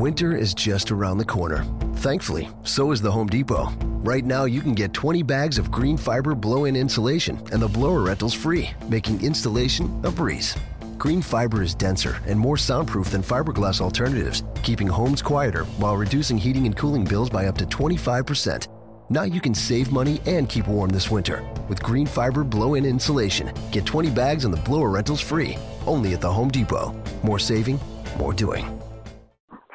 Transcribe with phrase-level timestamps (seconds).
[0.00, 1.62] Winter is just around the corner.
[1.96, 3.68] Thankfully, so is the Home Depot.
[4.02, 7.68] Right now, you can get 20 bags of green fiber blow in insulation and the
[7.68, 10.56] blower rentals free, making installation a breeze.
[10.96, 16.38] Green fiber is denser and more soundproof than fiberglass alternatives, keeping homes quieter while reducing
[16.38, 18.68] heating and cooling bills by up to 25%.
[19.10, 22.86] Now you can save money and keep warm this winter with green fiber blow in
[22.86, 23.52] insulation.
[23.70, 26.94] Get 20 bags and the blower rentals free, only at the Home Depot.
[27.22, 27.78] More saving,
[28.16, 28.79] more doing.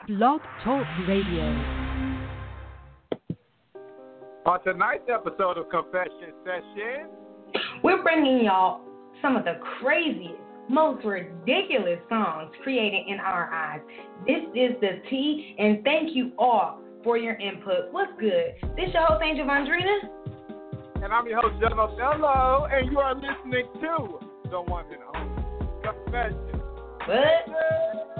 [0.08, 1.44] Blog Talk Radio.
[4.46, 7.08] On tonight's episode of Confession Session,
[7.84, 8.82] we're bringing y'all
[9.20, 10.36] some of the craziest,
[10.70, 13.80] most ridiculous songs created in our eyes.
[14.28, 17.92] This is the T, and thank you all for your input.
[17.92, 18.54] What's good?
[18.78, 20.02] This your host, Angel Vondrina.
[21.04, 24.20] And I'm your host, John Othello, and you are listening to
[24.52, 25.44] the one and only
[25.82, 26.62] Confession.
[27.08, 28.15] What?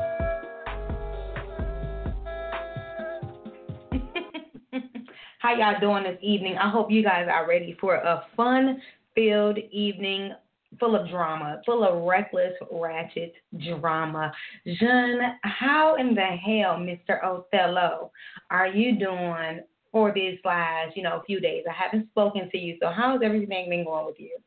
[5.40, 6.58] How y'all doing this evening?
[6.58, 10.34] I hope you guys are ready for a fun-filled evening
[10.80, 13.34] full of drama, full of reckless, ratchet
[13.80, 14.32] drama.
[14.66, 17.24] Jean, how in the hell, Mr.
[17.24, 18.12] Othello,
[18.50, 21.64] are you doing for these last, you know, few days?
[21.70, 24.38] I haven't spoken to you, so how's everything been going with you?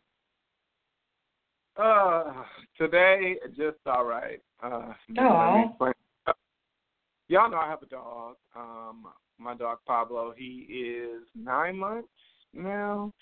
[1.83, 2.33] Uh,
[2.77, 4.43] today just all right.
[4.63, 5.75] Uh, oh.
[7.29, 8.37] Y'all know I have a dog.
[8.57, 9.07] Um,
[9.39, 10.35] my dog Pablo.
[10.37, 12.09] He is nine months
[12.53, 13.13] now,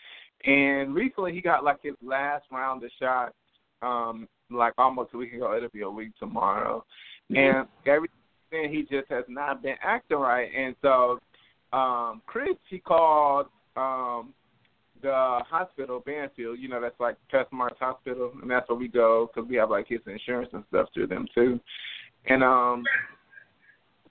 [0.45, 3.35] and recently he got like his last round of shots.
[3.83, 5.57] Um, like almost a week ago.
[5.57, 6.85] It'll be a week tomorrow,
[7.31, 7.59] mm-hmm.
[7.59, 10.49] and everything he just has not been acting right.
[10.57, 11.19] And so,
[11.73, 14.33] um, Chris he called um
[15.03, 16.59] the hospital, Banfield.
[16.59, 19.87] You know, that's like PetSmart's hospital, and that's where we go because we have like
[19.89, 21.61] his insurance and stuff through them too.
[22.27, 22.83] And um,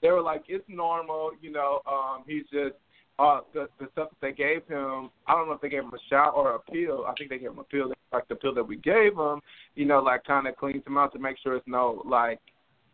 [0.06, 1.82] they were like, it's normal, you know.
[1.88, 2.76] Um, he's just
[3.18, 5.10] uh, the the stuff that they gave him.
[5.26, 7.06] I don't know if they gave him a shot or a pill.
[7.08, 9.42] I think they gave him a pill, like the pill that we gave him.
[9.74, 12.40] You know, like kind of cleans him out to make sure it's no like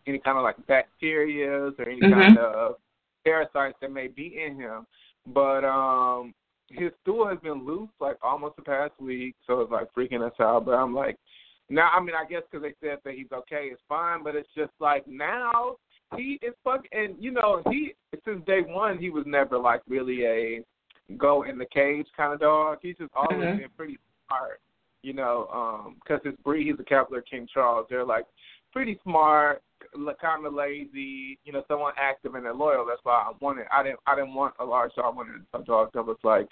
[0.07, 2.13] any kind of like bacterias or any mm-hmm.
[2.13, 2.75] kind of
[3.25, 4.87] parasites that may be in him.
[5.27, 6.33] But um
[6.69, 10.39] his stool has been loose like almost the past week, so it's like freaking us
[10.39, 10.63] out.
[10.65, 11.17] But I'm like,
[11.67, 14.23] now I mean I guess because they said that he's okay, it's fine.
[14.23, 15.75] But it's just like now
[16.15, 17.93] he is fucking, and you know, he
[18.25, 20.63] since day one he was never like really a
[21.17, 22.79] go in the cage kind of dog.
[22.81, 23.57] He's just always mm-hmm.
[23.59, 24.59] been pretty smart,
[25.03, 27.87] you know, um, because his breed, he's a Cavalier King Charles.
[27.89, 28.25] They're like
[28.71, 29.61] pretty smart,
[30.21, 32.85] kind of lazy, you know, someone active and they're loyal.
[32.85, 33.65] That's why I wanted.
[33.71, 33.99] I didn't.
[34.07, 35.13] I didn't want a large dog.
[35.13, 36.47] I wanted a dog that was like,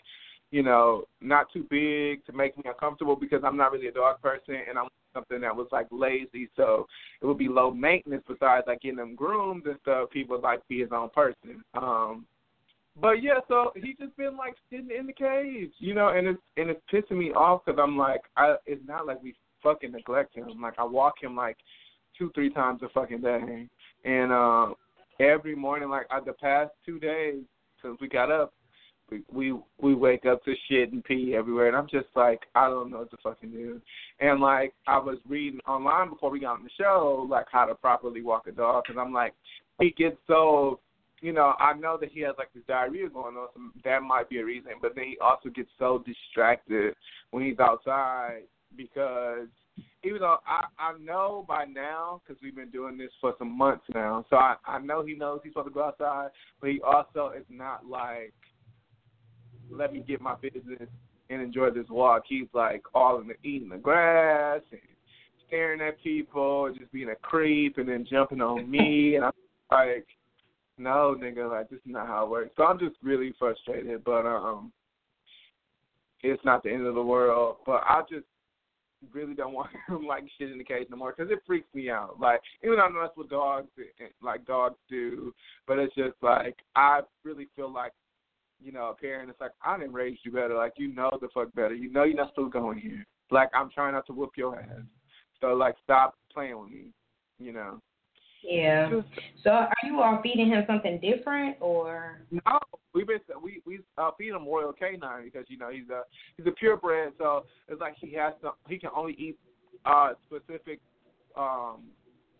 [0.51, 4.21] you know, not too big to make me uncomfortable because I'm not really a dog
[4.21, 6.87] person and I'm something that was like lazy, so
[7.21, 8.23] it would be low maintenance.
[8.27, 11.63] Besides like getting them groomed and stuff, he would like be his own person.
[11.73, 12.25] Um,
[13.01, 16.41] but yeah, so he's just been like sitting in the cage, you know, and it's
[16.57, 20.35] and it's pissing me off because I'm like, I it's not like we fucking neglect
[20.35, 20.47] him.
[20.61, 21.57] Like I walk him like
[22.17, 23.67] two three times a fucking day,
[24.05, 24.73] and uh,
[25.19, 27.43] every morning, like I, the past two days
[27.81, 28.53] since we got up,
[29.11, 32.67] we we we wake up to shit and pee everywhere, and I'm just like, I
[32.67, 33.81] don't know what to fucking do.
[34.19, 37.75] And like, I was reading online before we got on the show, like how to
[37.75, 39.33] properly walk a dog, because I'm like,
[39.79, 40.79] he gets so,
[41.21, 44.29] you know, I know that he has like this diarrhea going on, so that might
[44.29, 44.71] be a reason.
[44.81, 46.95] But then he also gets so distracted
[47.31, 48.41] when he's outside
[48.75, 49.47] because
[50.03, 53.85] even though I I know by now because we've been doing this for some months
[53.93, 56.29] now, so I I know he knows he's supposed to go outside,
[56.61, 58.33] but he also is not like
[59.71, 60.89] let me get my business
[61.29, 62.23] and enjoy this walk.
[62.27, 64.81] He's like all in the eating the grass and
[65.47, 69.31] staring at people, and just being a creep, and then jumping on me, and I'm
[69.71, 70.07] like,
[70.77, 72.51] no, nigga, like this is not how it works.
[72.55, 74.71] So I'm just really frustrated, but um,
[76.21, 77.57] it's not the end of the world.
[77.65, 78.25] But I just
[79.13, 81.89] really don't want him like shit in the cage no more because it freaks me
[81.89, 82.19] out.
[82.19, 83.67] Like even though I know that's what dogs
[84.21, 85.33] like dogs do,
[85.67, 87.93] but it's just like I really feel like
[88.61, 90.55] you know, a parent, it's like I didn't raise you better.
[90.55, 91.75] Like you know the fuck better.
[91.75, 93.05] You know you're not still going here.
[93.31, 94.81] Like I'm trying not to whoop your ass.
[95.41, 96.87] So like stop playing with me.
[97.39, 97.81] You know.
[98.43, 98.89] Yeah.
[99.43, 102.21] So are you all feeding him something different or?
[102.31, 102.59] No,
[102.93, 106.03] we've been we we uh, feed him Royal Canine because you know he's a
[106.37, 109.37] he's a purebred, so it's like he has to he can only eat
[109.85, 110.79] uh specific
[111.37, 111.83] um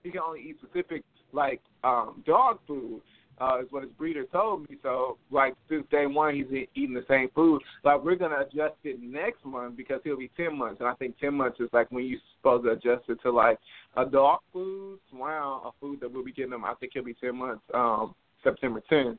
[0.04, 3.02] he can only eat specific like um dog food
[3.40, 4.78] uh, is what his breeder told me.
[4.84, 7.62] So, like since day one, he's eating the same food.
[7.84, 11.18] Like we're gonna adjust it next month because he'll be ten months, and I think
[11.20, 13.60] ten months is like when you're supposed to adjust it to like
[13.98, 15.00] a dog food.
[15.14, 16.66] Wow, a food that we'll be getting him.
[16.66, 17.64] I think he'll be ten months.
[17.74, 19.18] Um, September 10th.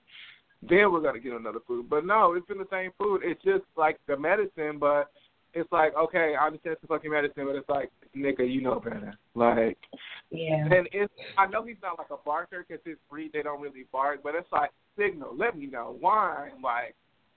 [0.63, 1.89] Then we're gonna get another food.
[1.89, 3.23] But no, it's been the same food.
[3.25, 5.11] It's just like the medicine, but
[5.55, 9.15] it's like okay, I understand it's fucking medicine, but it's like nigga, you know better.
[9.35, 9.79] Like,
[10.31, 10.65] yeah.
[10.65, 13.87] And it's I know he's not like a barker because his breed they don't really
[13.93, 16.95] bark, but it's like signal, let me know, whine, like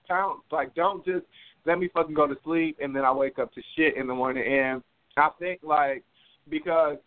[0.08, 1.26] count, like don't just
[1.66, 4.14] let me fucking go to sleep and then I wake up to shit in the
[4.14, 4.44] morning.
[4.46, 4.84] And
[5.18, 6.04] I think like
[6.50, 6.98] because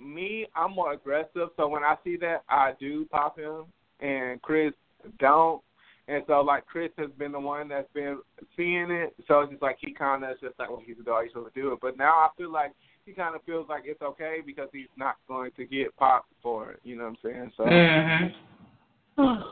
[0.00, 3.64] me, I'm more aggressive, so when I see that, I do pop him,
[4.00, 4.72] and Chris
[5.18, 5.62] don't.
[6.08, 8.18] And so, like, Chris has been the one that's been
[8.56, 9.14] seeing it.
[9.28, 11.54] So it's just like he kind of just like, well, he's a dog, he's supposed
[11.54, 11.80] to do it.
[11.82, 12.72] But now I feel like
[13.04, 16.70] he kind of feels like it's okay because he's not going to get popped for
[16.70, 16.80] it.
[16.82, 17.52] You know what I'm saying?
[17.58, 19.42] So mm-hmm.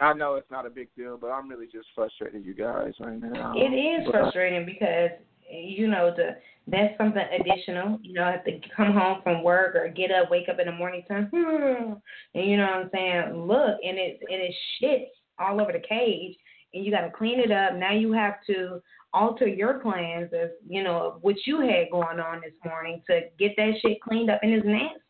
[0.00, 3.20] I know it's not a big deal, but I'm really just frustrated, you guys, right
[3.20, 3.52] now.
[3.56, 5.10] It is but, frustrating because
[5.52, 6.36] you know the
[6.68, 7.98] that's something additional.
[8.02, 10.72] You know, have to come home from work or get up, wake up in the
[10.72, 11.94] morning time, hmm,
[12.34, 13.46] and you know what I'm saying.
[13.46, 15.10] Look, and it and it shits
[15.40, 16.36] all over the cage,
[16.74, 17.74] and you got to clean it up.
[17.74, 18.80] Now you have to
[19.12, 23.52] alter your plans as you know what you had going on this morning to get
[23.56, 25.00] that shit cleaned up, and it's nasty.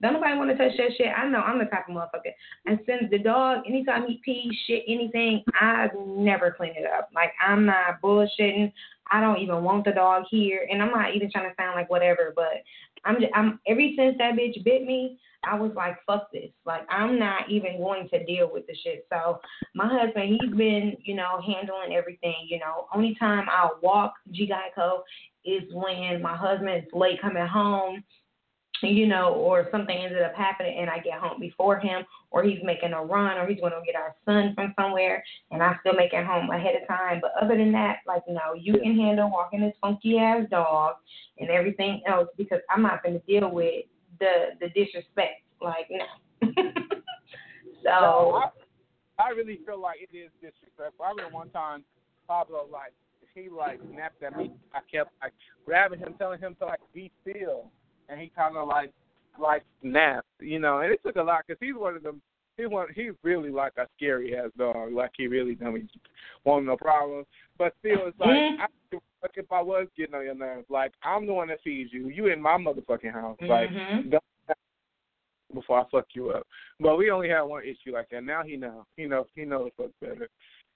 [0.00, 1.08] Don't nobody want to touch that shit.
[1.08, 2.32] I know I'm the type of motherfucker.
[2.66, 7.08] And since the dog, anytime he pees, shit, anything, I never clean it up.
[7.12, 8.72] Like I'm not bullshitting.
[9.10, 11.90] I don't even want the dog here, and I'm not even trying to sound like
[11.90, 12.62] whatever, but
[13.04, 16.50] I'm just, I'm every since that bitch bit me, I was like, fuck this.
[16.66, 19.06] Like I'm not even going to deal with the shit.
[19.10, 19.40] So
[19.74, 22.34] my husband, he's been, you know, handling everything.
[22.48, 25.00] You know, only time I'll walk G Geico
[25.44, 28.02] is when my husband's late coming home
[28.82, 32.58] you know, or something ended up happening and I get home before him, or he's
[32.62, 35.94] making a run, or he's going to get our son from somewhere, and I still
[35.94, 37.20] make it home ahead of time.
[37.20, 40.96] But other than that, like, you know, you can handle walking this funky ass dog
[41.38, 43.84] and everything else because I'm not going to deal with
[44.20, 45.42] the the disrespect.
[45.60, 46.48] Like, no.
[47.82, 47.90] so.
[47.90, 48.50] No, I,
[49.22, 51.04] I really feel like it is disrespectful.
[51.04, 51.82] I remember one time
[52.28, 52.92] Pablo, like,
[53.34, 54.52] he, like, snapped at me.
[54.72, 55.32] I kept, like,
[55.64, 57.70] grabbing him, telling him to, like, be still
[58.08, 58.92] and he kind of like
[59.40, 60.78] like snapped, you know.
[60.78, 62.20] And it took a lot because he's one of them.
[62.56, 64.92] He want he's really like a scary ass dog.
[64.92, 65.88] Like he really don't
[66.44, 67.26] want no problems.
[67.56, 68.62] But still, it's like mm-hmm.
[68.62, 71.92] I, like if I was getting on your nerves, like I'm the one that feeds
[71.92, 72.08] you.
[72.08, 74.10] You in my motherfucking house, mm-hmm.
[74.10, 74.20] like
[75.54, 76.46] before I fuck you up.
[76.80, 78.24] But we only had one issue like that.
[78.24, 78.86] Now he know.
[78.96, 79.26] He knows.
[79.34, 80.28] He knows fuck better.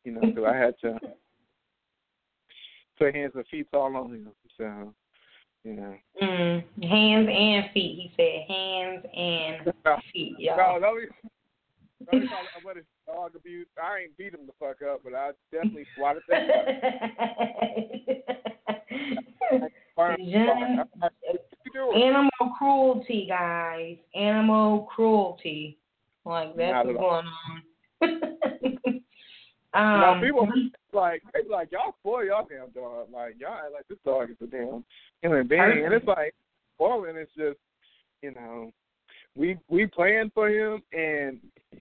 [0.05, 0.99] You know, so I had to
[2.99, 4.29] put hands and feet all on him.
[4.57, 4.95] So
[5.65, 5.95] yeah.
[6.23, 7.97] Mm, hands and feet.
[7.99, 9.75] He said hands and
[10.13, 10.35] feet.
[10.39, 10.81] Y'all.
[12.13, 12.19] No,
[13.07, 13.67] dog abuse?
[13.81, 16.41] I ain't beat him the fuck up, but I definitely swatted that.
[21.95, 23.97] Animal cruelty, guys.
[24.15, 25.79] Animal cruelty.
[26.25, 27.63] Like that's what's going on.
[29.75, 30.47] Um, now people
[30.93, 33.09] like they be like y'all spoil y'all damn dog.
[33.13, 34.85] Like y'all act like this dog is a damn
[35.21, 36.35] human being, and it's like
[36.75, 37.17] spoiling.
[37.17, 37.59] It's just
[38.23, 38.73] you know
[39.37, 41.39] we we planned for him, and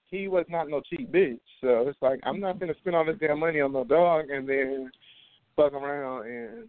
[0.09, 1.39] he was not no cheap bitch.
[1.61, 4.47] So it's like I'm not gonna spend all this damn money on no dog and
[4.47, 4.91] then
[5.55, 6.67] fuck around and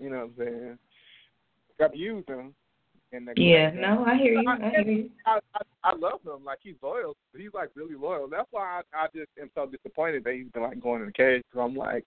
[0.00, 0.78] you know what I'm saying.
[1.78, 2.54] Got to use him
[3.14, 4.48] and yeah, no, I hear you.
[4.48, 5.10] I, hear you.
[5.26, 6.44] I, I, I love him.
[6.44, 7.16] Like he's loyal.
[7.36, 8.28] He's like really loyal.
[8.28, 11.12] That's why I, I just am so disappointed that he's been like going in the
[11.12, 11.42] cage.
[11.52, 12.04] Cause I'm like,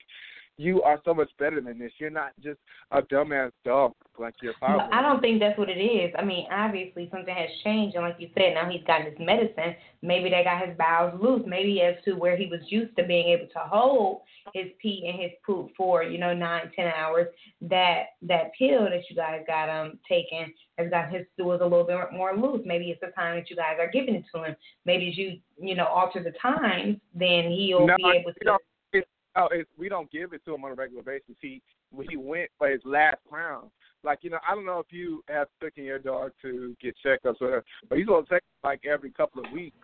[0.58, 1.92] you are so much better than this.
[2.00, 2.60] You're not just
[2.92, 4.90] a dumbass dog like your father.
[4.92, 6.12] I don't think that's what it is.
[6.18, 9.76] I mean, obviously something has changed, and like you said, now he's got his medicine.
[10.02, 11.44] Maybe they got his bowels loose.
[11.46, 14.22] Maybe as to where he was used to being able to hold
[14.54, 17.28] his pee and his poop for you know nine, ten hours.
[17.62, 21.86] That that pill that you guys got um taken has got his stools a little
[21.86, 22.62] bit more loose.
[22.66, 24.56] Maybe it's the time that you guys are giving it to him.
[24.86, 28.58] Maybe as you you know alter the times, then he'll no, be able to
[29.38, 31.36] Oh, it's, we don't give it to him on a regular basis.
[31.42, 31.62] He
[32.10, 33.70] he went for his last round.
[34.04, 37.42] Like you know, I don't know if you have taken your dog to get checkups
[37.42, 39.78] or, whatever, but he's gonna take like every couple of weeks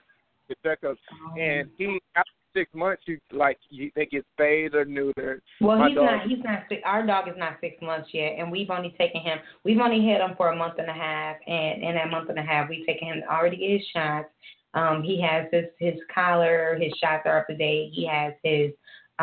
[0.47, 0.97] get checkups,
[1.39, 5.39] and he after six months, you like you, they get spayed or neutered.
[5.61, 6.27] Well, My he's dog, not.
[6.27, 6.63] He's not.
[6.85, 9.39] Our dog is not six months yet, and we've only taken him.
[9.63, 12.39] We've only had him for a month and a half, and in that month and
[12.39, 14.29] a half, we've taken him already get his shots.
[14.73, 17.91] Um, he has his his collar, his shots are up to date.
[17.93, 18.71] He has his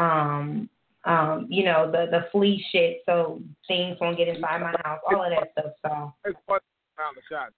[0.01, 0.69] um,
[1.05, 5.25] um, you know, the the flea shit, so things won't get inside my house, all
[5.25, 5.73] of that stuff.
[5.83, 6.61] So it's fun
[6.99, 7.55] around the shots.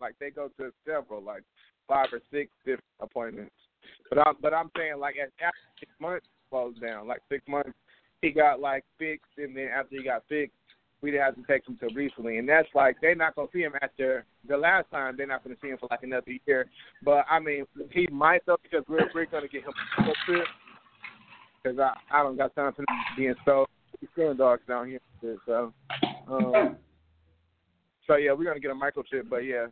[0.00, 1.42] Like they go to several, like
[1.88, 3.54] five or six different appointments.
[4.08, 7.72] But I'm but I'm saying like after six months closed down, like six months
[8.22, 10.56] he got like fixed, and then after he got fixed,
[11.02, 13.60] we didn't have to take him till recently, and that's like they're not gonna see
[13.60, 15.16] him after the last time.
[15.16, 16.66] They're not gonna see him for like another year.
[17.02, 20.46] But I mean, he might though because we're we're gonna get him a trip
[21.62, 22.84] because I I don't got time for
[23.16, 23.66] being so
[24.12, 25.00] stealing dogs down here.
[25.46, 25.72] So,
[26.28, 26.76] um,
[28.06, 29.28] so yeah, we're gonna get a microchip.
[29.28, 29.66] But yeah,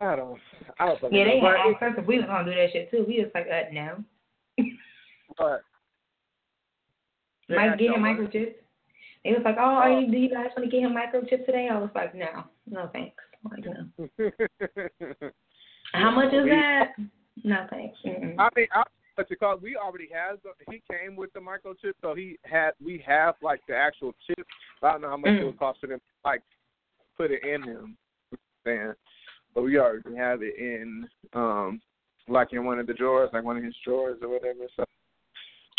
[0.00, 0.40] I don't
[0.78, 1.12] I don't.
[1.12, 3.04] Yeah, they had asked us if we was gonna do that shit too.
[3.06, 4.04] We was like, uh, no.
[5.36, 5.62] But,
[7.48, 8.54] Mike getting no, microchips.
[9.24, 11.68] They was like, oh, are you, do you guys want to get him microchip today?
[11.72, 13.16] I was like, no, no thanks.
[13.50, 14.20] Like, no.
[15.92, 16.92] How much is that?
[17.42, 17.98] No thanks.
[18.04, 18.36] Mm-mm.
[18.38, 18.82] I mean, I,
[19.16, 23.02] but because we already have, the, he came with the microchip, so he had we
[23.06, 24.46] have like the actual chip.
[24.82, 25.46] I don't know how much it Mm.
[25.46, 26.42] would cost for them to, like
[27.16, 27.96] put it in him.
[28.66, 28.94] Man,
[29.54, 31.80] but we already have it in um
[32.28, 34.66] like in one of the drawers, like one of his drawers or whatever.
[34.76, 34.84] So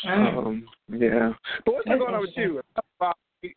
[0.05, 0.37] Mm.
[0.37, 1.31] um yeah.
[1.65, 2.61] But what's That's going on with you?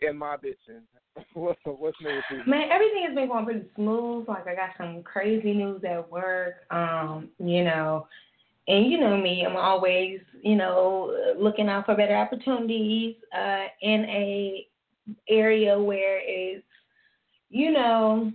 [0.02, 0.82] And my bitching.
[1.34, 2.42] What's what's new with you?
[2.46, 4.28] Man, everything has been going pretty smooth.
[4.28, 6.70] Like I got some crazy news at work.
[6.70, 8.06] Um, you know,
[8.68, 14.04] and you know me, I'm always, you know, looking out for better opportunities uh, in
[14.04, 14.66] a
[15.28, 16.64] area where it's,
[17.48, 18.30] you know,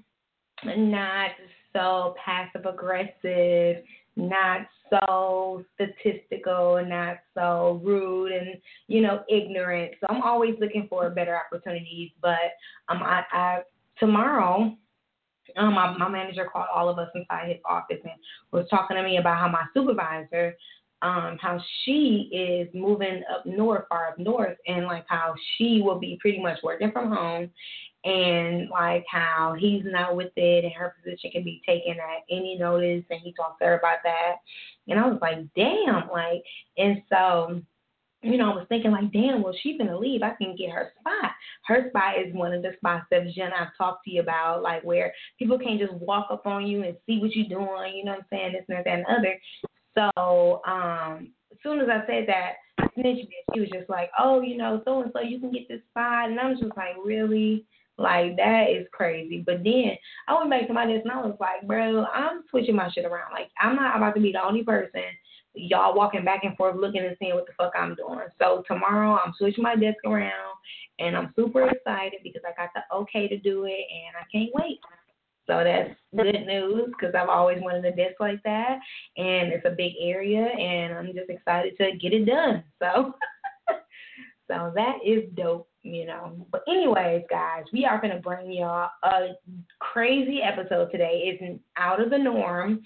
[0.65, 1.31] not
[1.71, 3.83] so passive aggressive,
[4.15, 8.55] not so statistical, not so rude and
[8.87, 9.93] you know ignorant.
[9.99, 12.11] So I'm always looking for better opportunities.
[12.21, 12.53] But
[12.89, 13.59] um, I, I
[13.99, 14.75] tomorrow.
[15.57, 18.13] Um, my, my manager called all of us inside his office and
[18.51, 20.55] was talking to me about how my supervisor,
[21.01, 25.99] um, how she is moving up north, far up north, and like how she will
[25.99, 27.49] be pretty much working from home,
[28.05, 32.57] and like how he's not with it, and her position can be taken at any
[32.57, 34.35] notice, and he talked to her about that,
[34.87, 36.43] and I was like, damn, like,
[36.77, 37.61] and so
[38.23, 40.23] you know, I was thinking like, damn, well, she's gonna leave.
[40.23, 41.31] I can get her spot.
[41.65, 44.83] Her spot is one of the spots that Jen I've talked to you about, like
[44.83, 47.95] where people can't just walk up on you and see what you're doing.
[47.95, 48.53] You know what I'm saying?
[48.53, 49.39] This and that and other.
[49.95, 52.53] So, um, as soon as I said that,
[52.95, 56.29] she was just like, oh, you know, so and so, you can get this spot,
[56.29, 57.65] and I was just like, really.
[57.99, 59.43] Like that is crazy.
[59.45, 59.91] But then
[60.27, 63.05] I went back to my desk and I was like, bro, I'm switching my shit
[63.05, 63.31] around.
[63.31, 65.03] Like I'm not about to be the only person
[65.55, 68.27] y'all walking back and forth looking and seeing what the fuck I'm doing.
[68.39, 70.55] So tomorrow I'm switching my desk around
[70.99, 74.51] and I'm super excited because I got the okay to do it and I can't
[74.53, 74.79] wait.
[75.45, 78.79] So that's good news because I've always wanted a desk like that
[79.17, 82.63] and it's a big area and I'm just excited to get it done.
[82.81, 83.13] So
[84.49, 86.45] so that is dope, you know.
[86.51, 89.29] But anyways, guys, we are gonna bring y'all a
[89.79, 91.37] crazy episode today.
[91.39, 92.81] It's out of the norm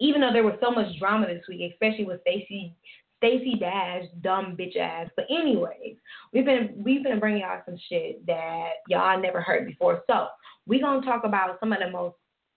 [0.00, 2.74] even though there was so much drama this week, especially with Stacey
[3.18, 5.08] Stacey Dash, dumb bitch ass.
[5.16, 5.96] But anyways,
[6.32, 10.02] we've been we've been bringing y'all some shit that y'all never heard before.
[10.06, 10.28] So
[10.66, 12.16] we're gonna talk about some of the most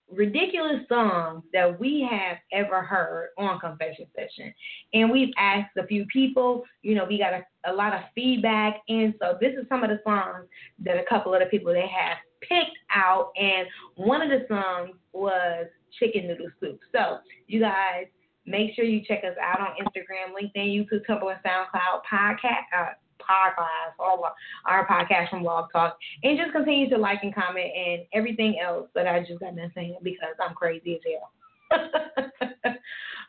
[0.09, 4.53] ridiculous songs that we have ever heard on Confession Session.
[4.93, 8.81] And we've asked a few people, you know, we got a, a lot of feedback.
[8.87, 10.45] And so this is some of the songs
[10.83, 13.31] that a couple of the people they have picked out.
[13.37, 15.67] And one of the songs was
[15.99, 16.79] Chicken Noodle Soup.
[16.93, 18.05] So you guys
[18.45, 22.93] make sure you check us out on Instagram, LinkedIn, YouTube, Tumblr, and SoundCloud, podcast, uh,
[23.19, 24.23] podcast, all
[24.65, 28.87] our podcast from Blog Talk, and just continue to like and comment and everything else
[28.95, 31.31] that I just got done saying because I'm crazy as hell.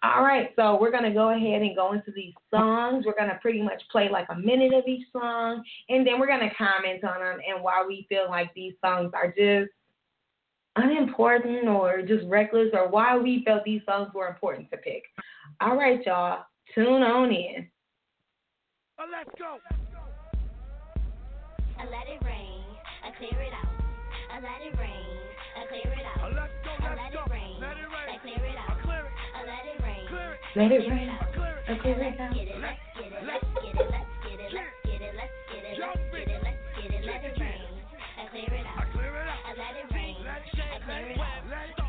[0.04, 3.04] all right, so we're gonna go ahead and go into these songs.
[3.04, 6.52] We're gonna pretty much play like a minute of each song, and then we're gonna
[6.56, 9.72] comment on them and why we feel like these songs are just
[10.82, 15.02] unimportant or just reckless or why we felt these songs were important to pick.
[15.60, 16.44] All right, y'all,
[16.74, 17.68] tune on in.
[18.98, 19.58] Uh, let's go.
[21.78, 22.62] I let it rain,
[23.04, 23.70] I clear it out.
[24.32, 25.06] I let it rain,
[25.56, 26.32] I clear it Uh, out.
[26.34, 26.70] let's go.
[26.84, 27.22] I Let's let go.
[27.26, 28.08] it rain, Let it rain.
[28.10, 28.82] I clear it I out.
[28.82, 29.12] clear it.
[29.34, 30.40] I let it rain, Clear it.
[30.56, 31.08] Let it clear rain.
[31.08, 31.32] it out.
[31.34, 31.70] Clear it.
[31.70, 32.34] I clear it out.
[41.16, 41.84] Go.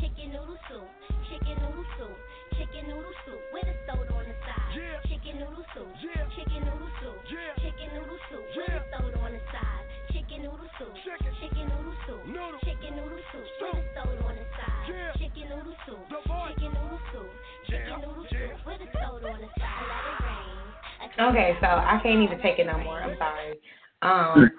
[0.00, 0.88] Chicken noodle soup,
[1.30, 2.16] chicken noodle soup,
[2.58, 4.72] chicken noodle soup with a soda on the side.
[4.76, 5.00] Yeah.
[5.08, 6.26] Chicken noodle soup, Yeah.
[6.36, 7.54] chicken noodle soup, Yeah.
[7.62, 9.84] chicken noodle soup with a soda on the side.
[10.12, 11.32] Chicken noodle soup, Chicken.
[11.40, 12.60] chicken noodle soup, Noodle.
[12.60, 13.74] chicken noodle soup Soup.
[13.74, 14.84] with a soda on the side.
[15.16, 17.32] Chicken noodle soup, chicken noodle soup,
[17.70, 19.86] chicken noodle soup with a soda on the side.
[19.88, 20.56] Let it rain.
[21.00, 21.66] I clear Okay, so.
[21.72, 23.00] I can't even take it no more.
[23.00, 23.56] I'm sorry.
[24.02, 24.50] Um,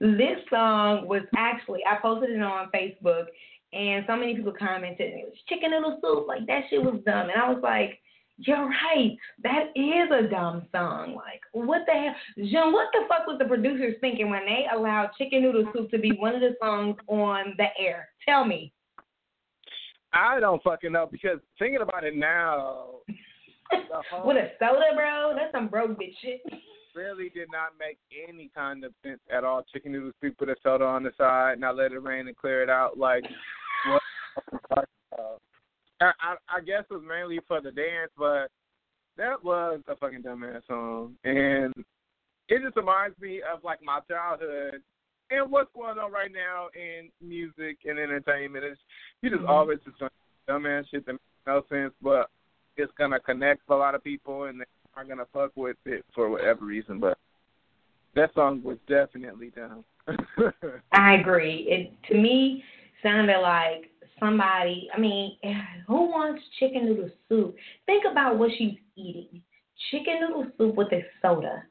[0.00, 3.26] this song was actually I posted it on Facebook,
[3.72, 6.26] and so many people commented it was chicken noodle soup.
[6.28, 7.98] Like that shit was dumb, and I was like,
[8.38, 9.16] You're right.
[9.42, 11.14] That is a dumb song.
[11.14, 12.14] Like, what the hell?
[12.36, 15.98] Jean, what the fuck was the producers thinking when they allowed Chicken Noodle Soup to
[15.98, 18.08] be one of the songs on the air?
[18.26, 18.72] Tell me.
[20.12, 22.86] I don't fucking know because thinking about it now,
[24.10, 25.34] whole With a soda, bro?
[25.36, 26.40] That's some broke bitch shit.
[26.94, 29.64] Really did not make any kind of sense at all.
[29.72, 32.62] Chicken noodle soup with a soda on the side, now let it rain and clear
[32.62, 32.98] it out.
[32.98, 33.24] Like,
[33.86, 34.02] what?
[36.00, 38.48] I, I, I guess it was mainly for the dance, but
[39.16, 41.74] that was a fucking dumbass song, and
[42.48, 44.80] it just reminds me of like my childhood
[45.30, 48.64] and what's going on right now in music and entertainment.
[48.64, 48.80] It's
[49.22, 49.48] you just Mhm.
[49.48, 50.00] always just
[50.48, 52.30] dumbass shit that makes no sense, but
[52.76, 54.64] it's gonna connect with a lot of people and
[54.98, 56.98] are gonna fuck with it for whatever reason.
[56.98, 57.18] But
[58.16, 59.84] that song was definitely dumb.
[60.92, 61.66] I agree.
[61.68, 62.64] It to me
[63.02, 64.88] sounded like somebody.
[64.94, 65.36] I mean,
[65.86, 67.54] who wants chicken noodle soup?
[67.86, 69.40] Think about what she's eating:
[69.90, 71.62] chicken noodle soup with a soda.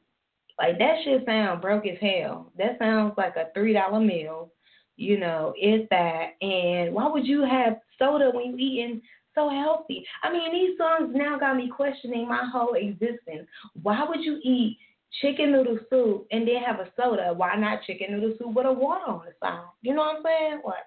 [0.57, 2.51] Like that shit sound broke as hell.
[2.57, 4.51] That sounds like a three dollar meal.
[4.95, 6.29] You know, is that?
[6.41, 9.01] And why would you have soda when you eating
[9.37, 10.05] so healthy?
[10.23, 13.47] I mean, these songs now got me questioning my whole existence.
[13.81, 14.77] Why would you eat
[15.21, 17.33] chicken noodle soup and then have a soda?
[17.33, 19.63] Why not chicken noodle soup with a water on the side?
[19.81, 20.59] You know what I'm saying?
[20.63, 20.83] What?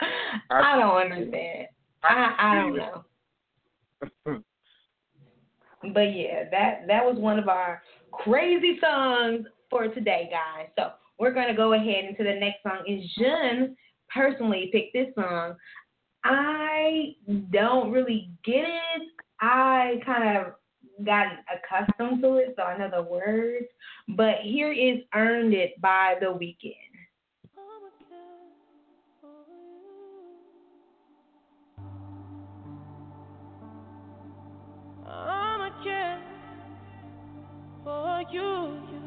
[0.50, 1.68] I don't understand.
[2.02, 3.04] I I don't know.
[5.94, 10.68] But yeah, that that was one of our crazy songs for today, guys.
[10.78, 12.84] So we're gonna go ahead into the next song.
[12.86, 13.76] And Jun
[14.14, 15.56] personally picked this song.
[16.24, 17.16] I
[17.50, 19.02] don't really get it.
[19.40, 20.54] I kind of
[21.04, 23.66] got accustomed to it, so I know the words.
[24.08, 26.74] But here is "Earned It" by The Weeknd.
[35.06, 35.70] I'ma
[37.82, 38.99] for you, you, you.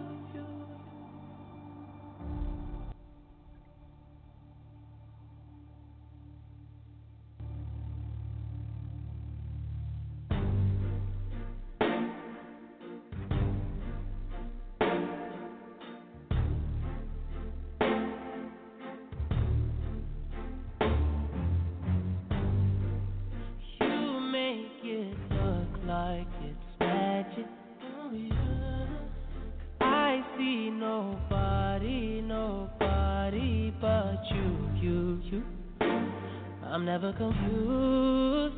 [37.17, 38.55] Confused.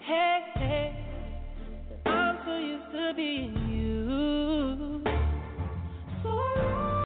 [0.00, 1.06] Hey, hey,
[2.04, 5.02] I'm so used to being you.
[6.22, 7.04] So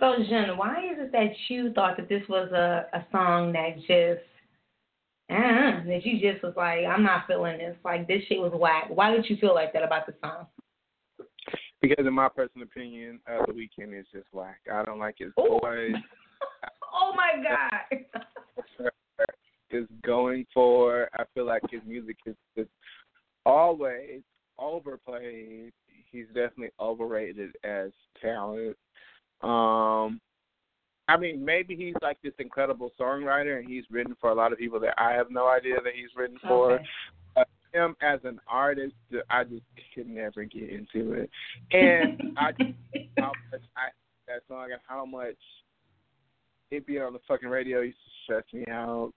[0.00, 3.76] So, Jun, why is it that you thought that this was a, a song that
[3.78, 4.24] just,
[5.30, 7.76] uh, that you just was like, I'm not feeling this.
[7.84, 8.86] Like, this shit was whack.
[8.88, 10.46] Why did you feel like that about the song?
[11.80, 14.60] because in my personal opinion, uh, the Weeknd is just whack.
[14.72, 15.58] I don't like his Ooh.
[15.62, 15.94] voice.
[16.94, 18.22] oh, my God.
[19.80, 21.08] is going for.
[21.14, 22.70] I feel like his music is just
[23.44, 24.20] always
[24.58, 25.72] overplayed.
[26.10, 27.90] He's definitely overrated as
[28.20, 28.76] talent.
[29.42, 30.20] Um,
[31.08, 34.58] I mean, maybe he's like this incredible songwriter, and he's written for a lot of
[34.58, 36.74] people that I have no idea that he's written for.
[36.74, 36.84] Okay.
[37.34, 38.94] But him as an artist,
[39.28, 39.62] I just
[39.94, 41.30] could never get into it.
[41.72, 42.74] And I just,
[43.18, 43.90] how much I
[44.28, 45.36] that song and how much
[46.70, 49.12] it being on the fucking radio used to stress me out.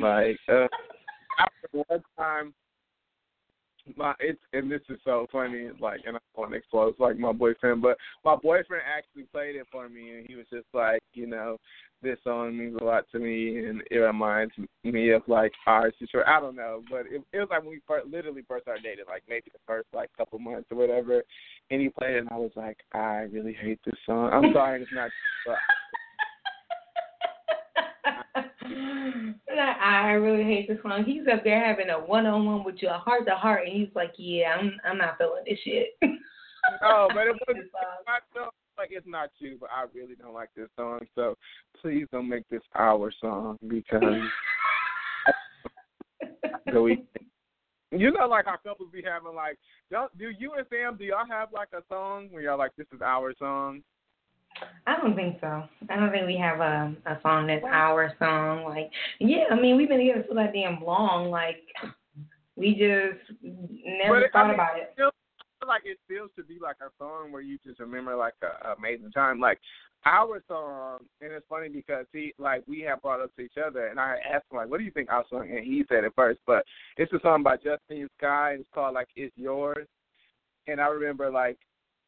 [0.00, 0.66] Like uh
[1.38, 2.54] I one time
[3.96, 7.32] my it's and this is so funny, like and I want to explode like my
[7.32, 11.26] boyfriend, but my boyfriend actually played it for me and he was just like, you
[11.26, 11.58] know,
[12.02, 14.52] this song means a lot to me and it reminds
[14.84, 16.26] me of like our situation.
[16.26, 19.04] I don't know, but it, it was like when we first, literally first started dating,
[19.08, 21.22] like maybe the first like couple months or whatever.
[21.70, 24.30] And he played it and I was like, I really hate this song.
[24.32, 25.10] I'm sorry, it's not.
[25.46, 25.56] But
[28.64, 31.04] I really hate this song.
[31.04, 33.76] He's up there having a one on one with you, a heart to heart, and
[33.76, 36.08] he's like, "Yeah, I'm, I'm not feeling this shit." No,
[36.82, 38.04] oh, but it was This song.
[38.06, 41.00] I feel like it's not you, but I really don't like this song.
[41.14, 41.36] So
[41.80, 44.00] please don't make this our song because
[46.66, 47.06] the Weeknd.
[47.90, 49.56] You know, like how couples be having like,
[49.90, 50.96] don't do you and Sam?
[50.96, 53.82] Do y'all have like a song where y'all like this is our song?
[54.86, 55.64] I don't think so.
[55.90, 58.64] I don't think we have a a song that's our song.
[58.64, 61.30] Like, yeah, I mean, we've been together so that damn long.
[61.30, 61.62] Like,
[62.56, 64.90] we just never But, I thought mean, about it.
[64.94, 65.10] Still,
[65.66, 68.74] like it still should be like a song where you just remember like a, a
[68.74, 69.40] amazing time.
[69.40, 69.58] Like
[70.04, 73.86] our song, and it's funny because he like we have brought up to each other,
[73.86, 76.12] and I asked him like, "What do you think our song?" And he said it
[76.14, 76.64] first, but
[76.96, 78.52] it's a song by Justin Sky.
[78.52, 79.86] And it's called like "It's Yours,"
[80.66, 81.58] and I remember like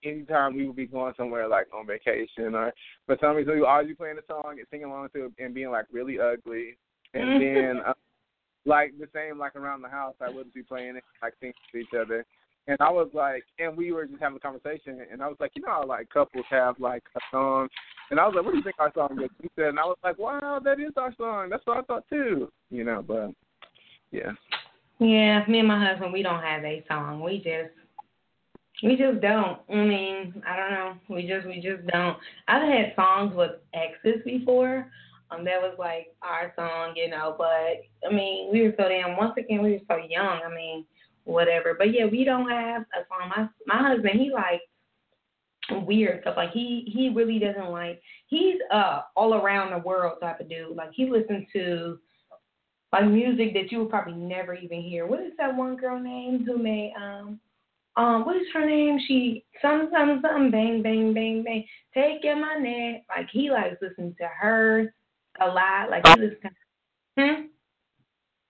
[0.04, 2.72] anytime we would be going somewhere like on vacation or
[3.06, 5.32] for some reason we would always be playing the song and singing along to it
[5.38, 6.76] and being like really ugly,
[7.14, 7.80] and then.
[7.86, 7.92] Uh,
[8.66, 11.78] like the same like around the house I wouldn't be playing it like singing to
[11.78, 12.26] each other.
[12.66, 15.52] And I was like and we were just having a conversation and I was like,
[15.54, 17.68] you know how like couples have like a song
[18.10, 19.30] and I was like, What do you think our song is?
[19.40, 21.48] He said and I was like, Wow, that is our song.
[21.48, 22.50] That's what I thought too.
[22.70, 23.30] You know, but
[24.10, 24.32] yeah.
[24.98, 27.20] Yeah, me and my husband, we don't have a song.
[27.22, 27.74] We just,
[28.82, 29.58] we just don't.
[29.70, 30.94] I mean, I don't know.
[31.08, 32.16] We just, we just don't.
[32.48, 34.90] I've had songs with exes before.
[35.30, 37.34] Um, that was like our song, you know.
[37.36, 39.16] But I mean, we were so damn.
[39.16, 40.40] Once again, we were so young.
[40.44, 40.84] I mean,
[41.24, 41.74] whatever.
[41.76, 43.30] But yeah, we don't have a song.
[43.36, 44.60] My my husband, he like
[45.84, 46.36] weird stuff.
[46.36, 48.00] Like he he really doesn't like.
[48.28, 50.76] He's uh all around the world type of dude.
[50.76, 51.98] Like he listens to
[52.92, 55.06] like music that you would probably never even hear.
[55.06, 57.40] What is that one girl name who made um
[57.96, 58.98] um what is her name?
[59.06, 63.04] She some some some bang bang bang bang take in my neck.
[63.08, 64.92] Like he likes listening to her
[65.40, 65.90] a lot.
[65.90, 66.50] Like he listens to
[67.18, 67.42] hmm?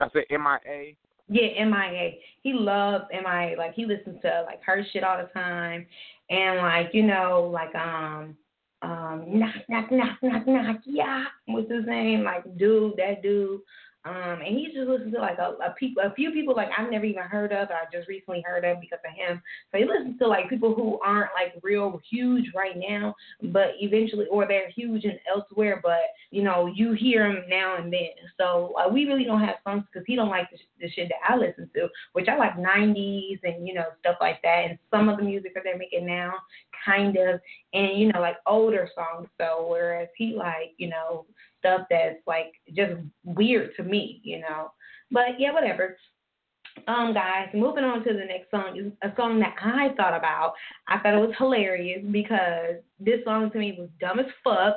[0.00, 0.94] I said MIA.
[1.28, 2.12] Yeah, MIA.
[2.42, 3.56] He loves MIA.
[3.56, 5.87] Like he listens to like her shit all the time,
[6.30, 8.37] and like you know like um
[8.82, 13.61] um knock knock knock knock knock yeah what's his name like dude that dude
[14.07, 16.90] um, and he just listens to like a, a people, a few people like I've
[16.90, 19.42] never even heard of, or I just recently heard of because of him.
[19.73, 24.27] So he listens to like people who aren't like real huge right now, but eventually,
[24.31, 25.99] or they're huge and elsewhere, but
[26.31, 28.11] you know you hear them now and then.
[28.38, 31.33] So uh, we really don't have songs because he don't like the, the shit that
[31.33, 35.09] I listen to, which I like '90s and you know stuff like that, and some
[35.09, 36.35] of the music that they're making now,
[36.85, 37.40] kind of,
[37.75, 39.29] and you know like older songs.
[39.40, 41.27] So whereas he like you know
[41.66, 44.70] stuff that's like just weird to me, you know.
[45.11, 45.96] But yeah, whatever.
[46.88, 50.52] Um, guys, moving on to the next song is a song that I thought about.
[50.88, 54.76] I thought it was hilarious because this song to me was dumb as fuck,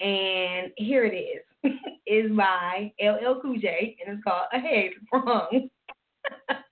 [0.00, 1.42] and here it is.
[2.06, 5.68] is by LL Cool J, and it's called "A Head Sprung."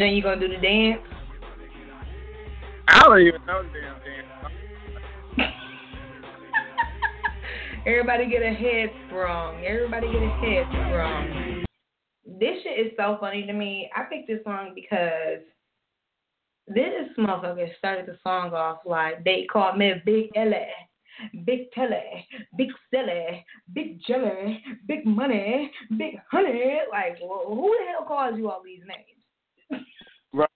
[0.00, 1.00] You gonna do the dance?
[2.88, 4.00] I don't even know the damn
[5.36, 5.46] damn.
[7.86, 9.64] Everybody get a head sprung.
[9.64, 11.64] Everybody get a head sprung.
[12.26, 13.88] This shit is so funny to me.
[13.94, 15.42] I picked this song because
[16.66, 20.74] this motherfucker started the song off like they called me Big Ellie,
[21.44, 22.26] Big Telly,
[22.56, 26.80] Big Silly, Big Jelly, Big Money, Big Honey.
[26.90, 29.23] Like, who the hell calls you all these names?
[30.34, 30.48] Right.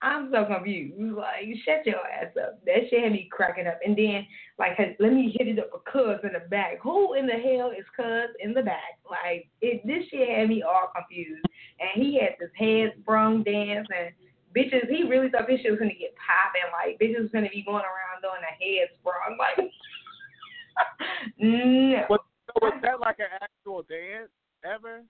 [0.00, 1.16] I'm so confused.
[1.16, 2.64] Like, shut your ass up.
[2.64, 3.78] That shit had me cracking up.
[3.84, 4.26] And then,
[4.58, 6.78] like, let me hit it up for Cuz in the back.
[6.82, 8.98] Who in the hell is Cuz in the back?
[9.08, 11.44] Like, it this shit had me all confused.
[11.78, 14.14] And he had this head sprung dance and
[14.56, 14.88] bitches.
[14.88, 16.72] He really thought this shit was gonna get popping.
[16.72, 19.36] Like, bitches was gonna be going around doing a head sprung.
[19.36, 19.68] Like,
[21.38, 22.06] no.
[22.08, 22.20] Was,
[22.62, 24.30] was that like an actual dance
[24.64, 25.04] ever?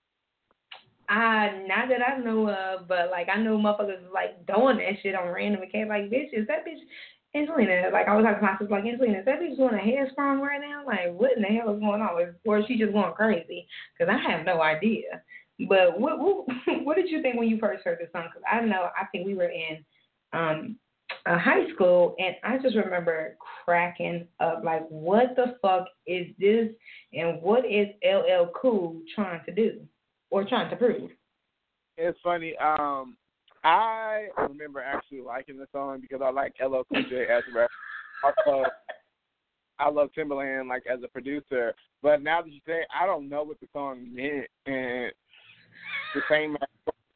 [1.08, 5.14] Uh, not that I know of, but like I know motherfuckers like doing that shit
[5.14, 5.88] on random occasions.
[5.88, 6.82] Like, bitch, is that bitch
[7.34, 7.90] Angelina?
[7.92, 10.08] Like, I was talking to my sister, like, Angelina, is that bitch doing a hair
[10.10, 10.84] sprung right now?
[10.84, 12.34] Like, what in the hell is going on?
[12.44, 13.68] Or is she just going crazy?
[13.96, 15.22] Because I have no idea.
[15.68, 16.46] But what, what
[16.84, 18.28] what did you think when you first heard the song?
[18.28, 19.84] Because I know I think we were in
[20.32, 20.76] um
[21.24, 24.62] uh, high school, and I just remember cracking up.
[24.64, 26.68] Like, what the fuck is this?
[27.12, 29.80] And what is LL Cool trying to do
[30.30, 31.10] or trying to prove?
[31.96, 32.54] It's funny.
[32.58, 33.16] Um,
[33.64, 37.72] I remember actually liking the song because I like LL Cool J as a rapper.
[38.22, 38.68] Also,
[39.78, 41.74] I love Timbaland like as a producer.
[42.02, 45.12] But now that you say, it, I don't know what the song meant, and
[46.14, 46.56] the same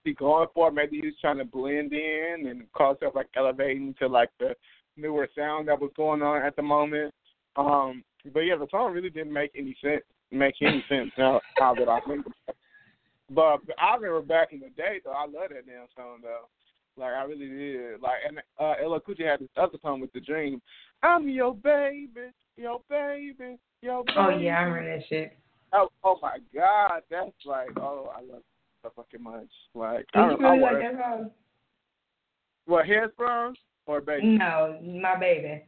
[0.04, 0.70] he going for?
[0.70, 4.54] Maybe he was trying to blend in and call himself like elevating to like the
[4.96, 7.14] newer sound that was going on at the moment.
[7.56, 10.02] Um, but yeah, the song really didn't make any sense.
[10.30, 12.56] Make any sense now, now that I think about it.
[13.30, 16.48] But I remember back in the day, though, I love that damn song though.
[16.96, 18.00] Like I really did.
[18.02, 20.60] Like and uh, LL Cool J had this other song with the Dream.
[21.02, 24.18] I'm your baby, your baby, your baby.
[24.18, 25.38] Oh yeah, I remember that shit.
[25.72, 28.44] Oh, oh my God, that's like oh I love it
[28.82, 29.46] so fucking much.
[29.74, 31.30] Like Do I, you don't- really I like that song?
[32.66, 33.12] what heads
[33.86, 34.26] or baby?
[34.26, 35.62] No, my baby.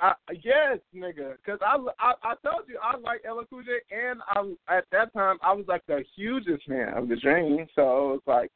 [0.00, 1.34] I, yes, nigga.
[1.44, 5.12] Cause I, I I told you I like LL Cool J, and I at that
[5.12, 7.66] time I was like the hugest fan of the Dream.
[7.74, 8.50] So it was like,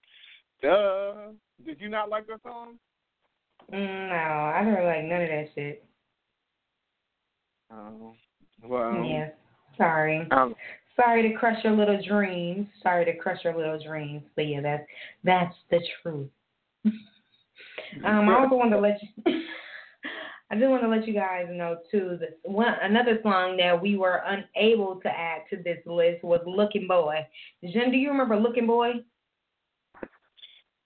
[0.63, 1.33] duh.
[1.65, 2.79] Did you not like the song?
[3.73, 5.85] Mm, No, I don't like none of that shit.
[7.73, 8.15] Oh,
[8.65, 9.05] well.
[9.05, 9.29] yeah,
[9.79, 10.29] sorry.
[10.31, 10.55] Um,
[10.95, 12.67] Sorry to crush your little dreams.
[12.83, 14.23] Sorry to crush your little dreams.
[14.37, 14.87] But yeah, that's
[15.25, 16.29] that's the truth.
[16.85, 19.43] um, I also want to let you.
[20.53, 23.97] I just want to let you guys know too that one another song that we
[23.97, 27.27] were unable to add to this list was "Looking Boy."
[27.65, 28.91] Jen, do you remember "Looking Boy"?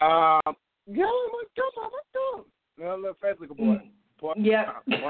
[0.00, 0.55] um,
[0.87, 2.46] yeah, look, come on, let's go.
[2.79, 3.83] No, look, fast like a boy.
[4.20, 4.33] boy.
[4.37, 4.66] Yep.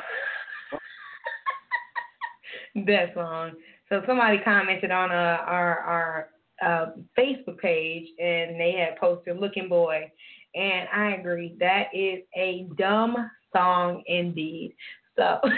[2.75, 3.53] Uh, that song.
[3.89, 6.29] So somebody commented on uh, our our
[6.65, 6.87] uh,
[7.19, 10.11] Facebook page, and they had posted "Looking Boy,"
[10.57, 14.75] and I agree that is a dumb song indeed.
[15.17, 15.39] So.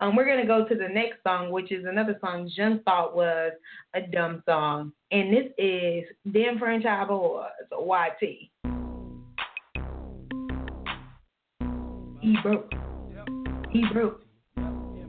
[0.00, 3.52] Um, we're gonna go to the next song, which is another song Jen thought was
[3.94, 8.50] a dumb song, and this is "Dem Franchise Boyz" YT.
[12.20, 12.72] He broke.
[13.70, 14.22] He broke.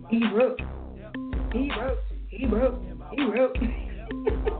[0.09, 0.59] He broke.
[1.51, 1.99] He broke.
[2.29, 2.81] He broke.
[3.11, 3.55] He broke.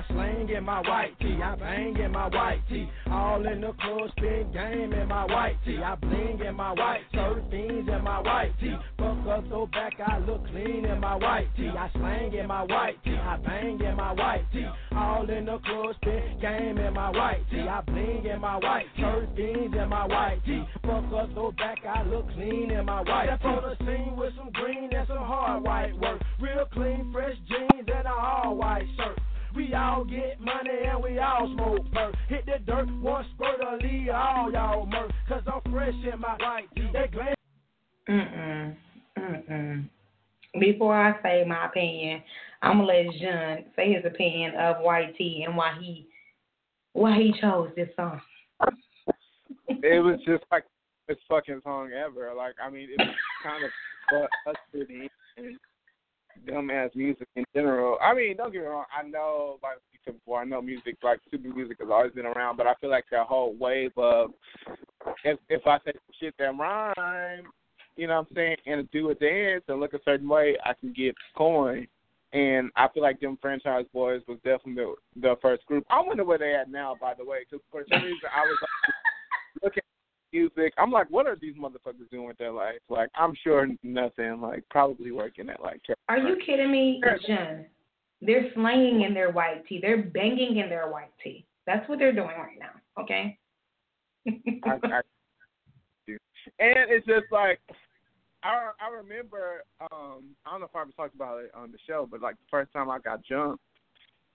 [0.00, 2.88] I slang in my white tee, I bang in my white tee.
[3.10, 5.76] All in the club, spin game in my white tee.
[5.76, 7.18] I bling in my white tee,
[7.50, 8.74] fiends in my white tee.
[8.96, 11.68] Fuck up so back, I look clean in my white tee.
[11.68, 14.66] I slang in my white tee, I bang in my white tee.
[14.92, 17.60] All in the club, spin game in my white tee.
[17.60, 19.02] I bling in my white tee,
[19.36, 20.64] fiends in my white tee.
[20.80, 23.48] Fuck up so back, I look clean in my white tee.
[23.48, 26.22] On the scene with some green and some hard white work.
[26.40, 29.18] Real clean, fresh jeans and a all white shirt.
[29.54, 32.14] We all get money and we all smoke perk.
[32.28, 35.10] Hit the dirt, one spurt or leave all y'all murk.
[35.28, 36.88] Cause I'm fresh in my white tee.
[36.92, 37.34] That glam
[38.08, 38.76] Mm-mm.
[39.18, 39.88] Mm-mm.
[40.58, 42.22] Before I say my opinion,
[42.62, 46.08] I'm gonna let John say his opinion of White Tee and why he
[46.92, 48.20] why he chose this song.
[49.68, 50.64] it was just like
[51.06, 52.34] this fucking song ever.
[52.34, 53.70] Like I mean, it was kind of
[54.44, 54.90] busted
[55.36, 55.56] and
[56.46, 57.98] dumbass music in general.
[58.02, 58.84] I mean, don't get me wrong.
[58.96, 62.26] I know, like you said before, I know music, like stupid music, has always been
[62.26, 62.56] around.
[62.56, 64.30] But I feel like that whole wave of
[65.24, 67.44] if if I say shit that rhyme,
[67.96, 70.72] you know what I'm saying, and do a dance and look a certain way, I
[70.74, 71.86] can get coin.
[72.32, 75.84] And I feel like Dem Franchise Boyz was definitely the, the first group.
[75.90, 78.56] I wonder where they at now, by the way, because for some reason I was
[78.62, 79.82] like, looking
[80.32, 80.72] music.
[80.78, 82.80] I'm like, what are these motherfuckers doing with their life?
[82.88, 84.40] Like, I'm sure nothing.
[84.40, 85.80] Like, probably working at like.
[86.08, 87.66] Are you kidding me, John?
[88.22, 89.78] They're slanging in their white tee.
[89.80, 91.46] They're banging in their white tee.
[91.66, 93.02] That's what they're doing right now.
[93.02, 93.38] Okay.
[94.26, 95.00] I, I,
[96.58, 97.58] and it's just like
[98.42, 101.78] I I remember um I don't know if I ever talked about it on the
[101.86, 103.62] show, but like the first time I got jumped,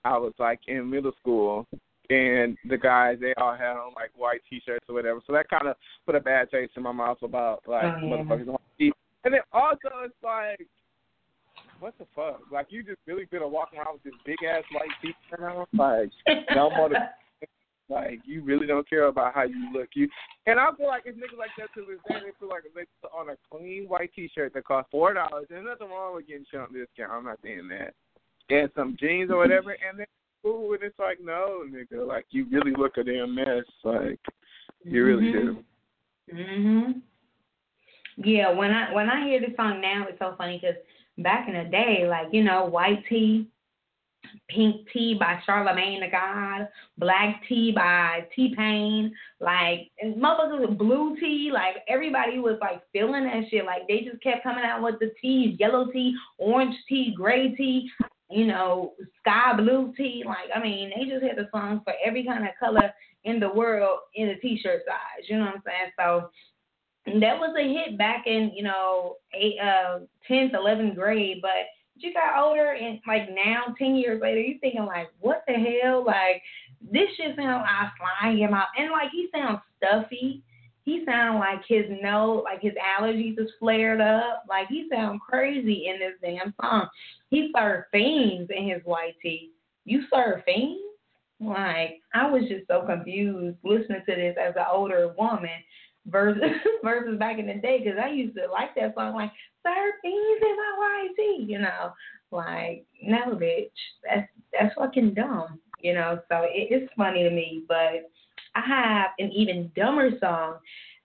[0.03, 1.67] I was like in middle school,
[2.09, 5.67] and the guys they all had on like white t-shirts or whatever, so that kind
[5.67, 8.07] of put a bad taste in my mouth about like Oh, yeah.
[8.07, 8.91] motherfuckers on TV.
[9.23, 10.67] And then also it's like.
[11.81, 12.39] What the fuck?
[12.51, 15.65] Like you just really been walking around with this big ass white t-shirt on?
[15.73, 16.09] Like
[16.55, 16.89] no more
[17.89, 19.89] like you really don't care about how you look.
[19.93, 20.07] You
[20.47, 22.15] and I feel like if niggas like that to this day.
[22.25, 25.47] They feel like if they put on a clean white T-shirt that costs four dollars,
[25.49, 27.11] there's nothing wrong with getting shot discount.
[27.11, 27.93] I'm not saying that.
[28.49, 30.05] And some jeans or whatever, and then
[30.45, 30.73] cool.
[30.73, 33.65] And it's like no, nigga, like you really look a damn mess.
[33.83, 34.19] Like
[34.83, 35.63] you really do.
[36.33, 37.01] Mhm.
[38.17, 40.77] Yeah, when I when I hear this song now, it's so funny because
[41.17, 43.49] back in the day, like you know, white tea,
[44.49, 50.77] pink tea by Charlemagne the God, black tea by T Pain, like and motherfuckers with
[50.77, 53.65] blue tea, like everybody was like feeling that shit.
[53.65, 57.89] Like they just kept coming out with the teas, yellow tea, orange tea, gray tea,
[58.29, 60.23] you know, sky blue tea.
[60.25, 63.49] Like I mean, they just had the songs for every kind of color in the
[63.49, 65.27] world in the t-shirt size.
[65.27, 65.91] You know what I'm saying?
[65.99, 66.29] So
[67.19, 71.51] that was a hit back in you know eight, uh, tenth, eleventh grade, but
[71.97, 76.03] you got older and like now, ten years later, you thinking like, what the hell?
[76.05, 76.41] Like
[76.81, 80.43] this shit sounds I flying him out, and like he sounds stuffy.
[80.85, 84.43] He sound like his nose, like his allergies is flared up.
[84.47, 86.87] Like he sound crazy in this damn song.
[87.29, 89.15] He served fiends in his white.
[89.83, 90.79] You serve fiends?
[91.39, 95.49] Like I was just so confused listening to this as an older woman
[96.05, 96.41] versus
[96.83, 99.31] versus back in the day because I used to like that song like
[99.65, 101.47] serve fiends in my white.
[101.47, 101.93] You know,
[102.31, 103.69] like no bitch,
[104.03, 105.59] that's that's fucking dumb.
[105.81, 108.09] You know, so it, it's funny to me, but
[108.55, 110.55] I have an even dumber song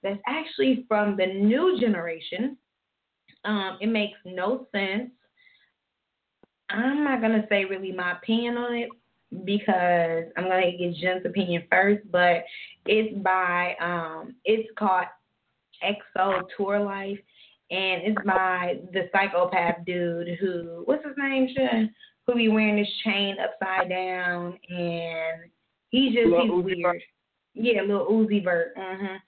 [0.02, 2.56] that's actually from the new generation.
[3.44, 5.10] Um, it makes no sense.
[6.70, 8.88] I'm not gonna say really my opinion on it
[9.44, 12.44] because I'm gonna get Jen's opinion first, but
[12.86, 15.06] it's by um it's called
[15.82, 17.18] XO Tour Life
[17.70, 21.94] and it's by the psychopath dude who what's his name, Jen?
[22.26, 25.50] Who be wearing this chain upside down and
[25.90, 27.02] he's just Lil he's Uzi weird.
[27.54, 28.76] Yeah, Lil Uzi Vert.
[28.76, 29.20] Mhm.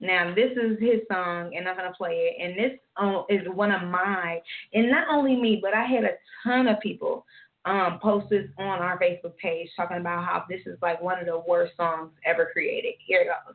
[0.00, 2.36] Now this is his song, and I'm gonna play it.
[2.40, 4.40] And this uh, is one of my,
[4.72, 7.26] and not only me, but I had a ton of people
[7.66, 11.26] um post this on our Facebook page talking about how this is like one of
[11.26, 12.94] the worst songs ever created.
[13.06, 13.54] Here it goes.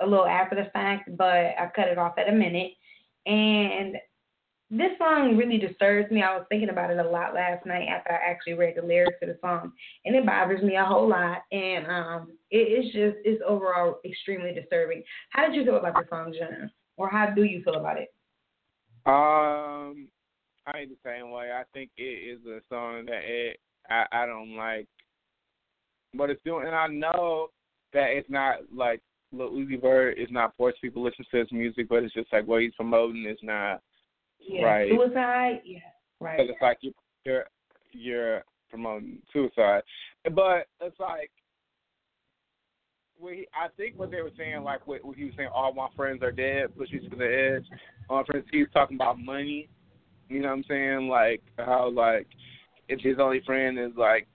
[0.00, 2.72] a little after the fact, but I cut it off at a minute.
[3.26, 3.96] And
[4.70, 6.22] this song really disturbs me.
[6.22, 9.18] I was thinking about it a lot last night after I actually read the lyrics
[9.20, 9.72] to the song,
[10.04, 11.42] and it bothers me a whole lot.
[11.52, 15.02] And um, it, it's just it's overall extremely disturbing.
[15.30, 16.70] How did you feel about the song, Jenna?
[16.96, 18.12] Or how do you feel about it?
[19.06, 20.08] Um,
[20.66, 21.50] I ain't the same way.
[21.52, 24.88] I think it is a song that it I I don't like,
[26.14, 27.48] but it's doing, and I know
[27.92, 29.00] that it's not like
[29.32, 32.32] Lil Uzi Vert is not forcing people to listen to his music, but it's just
[32.32, 33.82] like what he's promoting is not
[34.38, 34.90] Yeah, Right.
[34.90, 35.62] suicide.
[35.64, 35.80] Yeah,
[36.20, 36.36] right.
[36.38, 37.46] because it's like you- you're
[37.92, 39.82] you're promoting suicide,
[40.32, 41.30] but it's like.
[43.18, 45.88] We, I think what they were saying, like what, what he was saying, all my
[45.96, 47.24] friends are dead, push you to the
[47.56, 47.64] edge.
[48.10, 49.70] All my friends, he was talking about money.
[50.28, 51.08] You know what I'm saying?
[51.08, 52.26] Like how like
[52.88, 54.28] if his only friend is like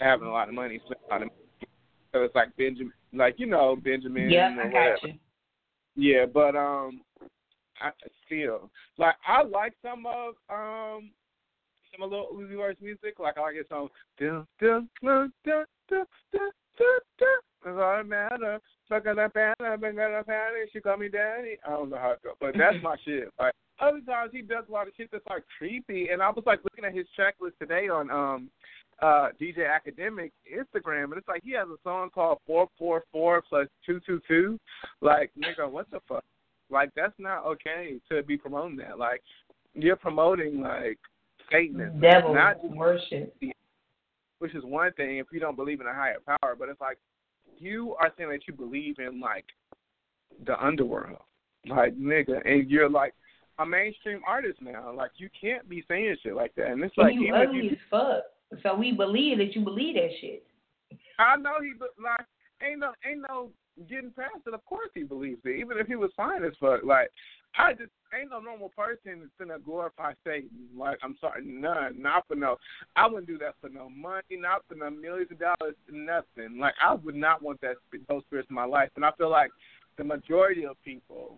[0.00, 1.68] having a lot of money, spending a lot of money.
[2.12, 4.30] So it's like Benjamin, like you know Benjamin.
[4.30, 5.14] Yeah, I got you.
[5.96, 7.02] Yeah, but um,
[7.80, 7.90] I
[8.26, 11.10] still like I like some of um
[11.92, 13.18] some of Lil Uzi Vert's music.
[13.18, 16.50] Like I like his song "Dun Dun Dun Dun Dun Dun
[17.18, 17.28] Dun."
[17.64, 18.58] Does all matter?
[18.90, 20.64] Look at the banner, been got a panty.
[20.72, 21.58] She call me daddy.
[21.66, 23.28] I don't know how it goes, but that's my shit.
[23.38, 26.44] Like other times, he does a lot of shit that's like creepy, and I was
[26.46, 28.50] like looking at his checklist today on um
[29.02, 33.42] uh DJ Akademiks Instagram, and it's like he has a song called four four four
[33.48, 34.58] plus two two two.
[35.00, 36.24] Like nigga, what the fuck?
[36.70, 38.98] Like that's not okay to be promoting that.
[38.98, 39.22] Like
[39.74, 40.98] you're promoting like
[41.50, 43.34] Satanism, Devil not just worship.
[44.38, 46.98] which is one thing if you don't believe in a higher power, but it's like
[47.58, 49.44] you are saying that you believe in like
[50.46, 51.18] the underworld,
[51.66, 53.14] like nigga, and you're like
[53.58, 54.92] a mainstream artist now.
[54.94, 57.70] Like you can't be saying shit like that, and it's like and you ugly you,
[57.70, 58.22] as fuck.
[58.62, 60.44] So we believe that you believe that shit.
[61.18, 61.72] I know he
[62.02, 62.26] like
[62.62, 63.50] ain't no ain't no
[63.88, 64.54] getting past it.
[64.54, 66.82] Of course he believes it, even if he was fine as fuck.
[66.84, 67.10] Like
[67.56, 70.50] I just ain't no normal person that's gonna glorify Satan.
[70.76, 72.56] Like I'm sorry, none, not for no.
[72.96, 76.58] I wouldn't do that for no money, not for no millions of dollars, nothing.
[76.58, 77.76] Like I would not want that
[78.08, 78.90] those spirits in my life.
[78.96, 79.50] And I feel like
[79.96, 81.36] the majority of people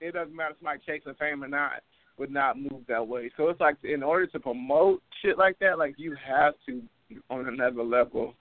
[0.00, 1.82] it doesn't matter if somebody chasing fame or not
[2.18, 3.30] would not move that way.
[3.36, 6.82] So it's like in order to promote shit like that, like you have to
[7.28, 8.34] on another level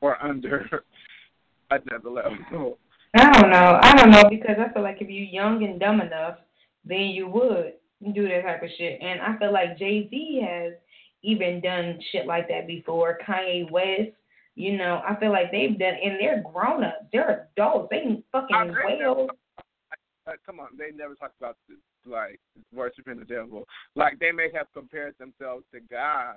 [0.00, 0.84] or under
[1.70, 2.78] another level.
[3.14, 3.78] I don't know.
[3.80, 6.38] I don't know because I feel like if you're young and dumb enough,
[6.84, 7.74] then you would
[8.12, 9.00] do that type of shit.
[9.00, 10.72] And I feel like Jay Z has
[11.22, 13.18] even done shit like that before.
[13.26, 14.12] Kanye West,
[14.56, 17.06] you know, I feel like they've done, and they're grown ups.
[17.12, 17.88] They're adults.
[17.90, 18.98] They can fucking agree.
[20.44, 21.56] come on, they never talk about
[22.06, 22.38] like
[22.72, 23.64] worshiping the devil.
[23.96, 26.34] Like they may have compared themselves to God.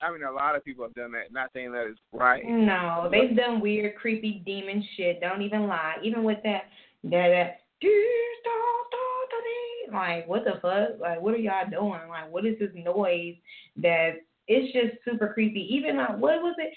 [0.00, 1.32] I mean, a lot of people have done that.
[1.32, 2.44] Not saying that it's right.
[2.46, 5.20] No, they've done weird, creepy demon shit.
[5.20, 5.96] Don't even lie.
[6.04, 6.64] Even with that,
[7.04, 7.56] that, that,
[9.92, 11.00] like, what the fuck?
[11.00, 12.08] Like, what are y'all doing?
[12.08, 13.34] Like, what is this noise
[13.78, 15.66] that it's just super creepy.
[15.70, 16.72] Even like, what was it?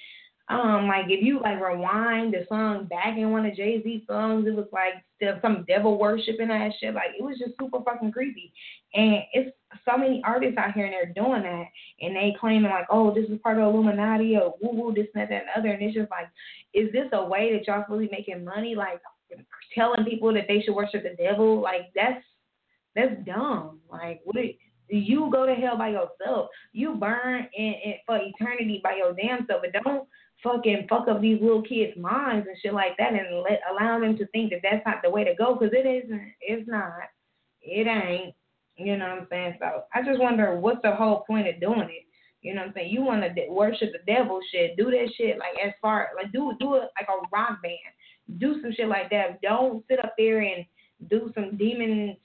[0.50, 4.48] Um, like if you like rewind the song back in one of Jay Z songs,
[4.48, 4.96] it was like
[5.42, 6.94] some devil worshiping that shit.
[6.94, 8.52] Like it was just super fucking creepy.
[8.94, 11.66] And it's so many artists out here and they're doing that
[12.02, 15.22] and they claiming like, oh, this is part of Illuminati or woo woo, this and
[15.22, 15.70] that, that and other.
[15.70, 16.28] And it's just like,
[16.74, 18.76] is this a way that y'all really making money?
[18.76, 19.00] Like
[19.74, 21.62] telling people that they should worship the devil?
[21.62, 22.24] Like that's
[22.96, 23.80] that's dumb.
[23.90, 24.38] Like what?
[24.38, 24.58] It,
[24.92, 26.50] you go to hell by yourself.
[26.74, 29.62] You burn in, in for eternity by your damn self.
[29.62, 30.08] But don't
[30.44, 34.18] fucking fuck up these little kids' minds and shit like that, and let allow them
[34.18, 36.34] to think that that's not the way to go because it isn't.
[36.42, 36.92] It's not.
[37.62, 38.36] It ain't.
[38.78, 39.58] You know what I'm saying?
[39.60, 42.06] So I just wonder what's the whole point of doing it.
[42.42, 42.92] You know what I'm saying?
[42.92, 44.76] You want to de- worship the devil shit?
[44.76, 48.40] Do that shit like as far like do do it like a rock band.
[48.40, 49.42] Do some shit like that.
[49.42, 50.66] Don't sit up there and
[51.10, 52.18] do some demon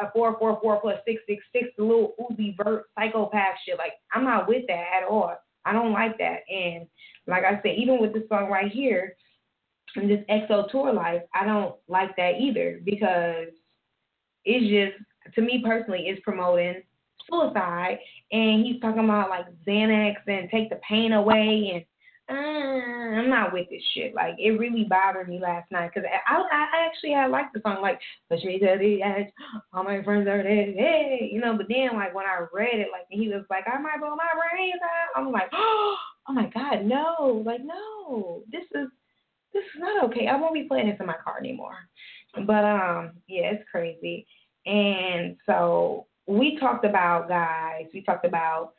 [0.00, 3.78] a four four four plus six six six the Lil Uzi Vert psychopath shit.
[3.78, 5.34] Like I'm not with that at all.
[5.64, 6.40] I don't like that.
[6.48, 6.86] And
[7.26, 9.16] like I said, even with this song right here,
[9.96, 13.48] in this XO tour life, I don't like that either because
[14.44, 16.82] it's just to me personally it's promoting
[17.30, 17.98] suicide
[18.32, 21.84] and he's talking about like Xanax and take the pain away and
[22.30, 24.14] uh, I'm not with this shit.
[24.14, 27.82] Like it really bothered me last night because I, I actually I like the song
[27.82, 28.00] like
[28.30, 29.26] push me to the edge,
[29.72, 31.56] all my friends are dead, hey, you know.
[31.56, 34.28] But then like when I read it, like he was like I might blow my
[34.32, 35.20] brains out.
[35.20, 35.96] I'm like, oh
[36.30, 38.88] my god, no, like no, this is
[39.52, 40.26] this is not okay.
[40.26, 41.76] I won't be playing this in my car anymore.
[42.46, 44.26] But um, yeah, it's crazy.
[44.66, 47.86] And so we talked about guys.
[47.92, 48.72] We talked about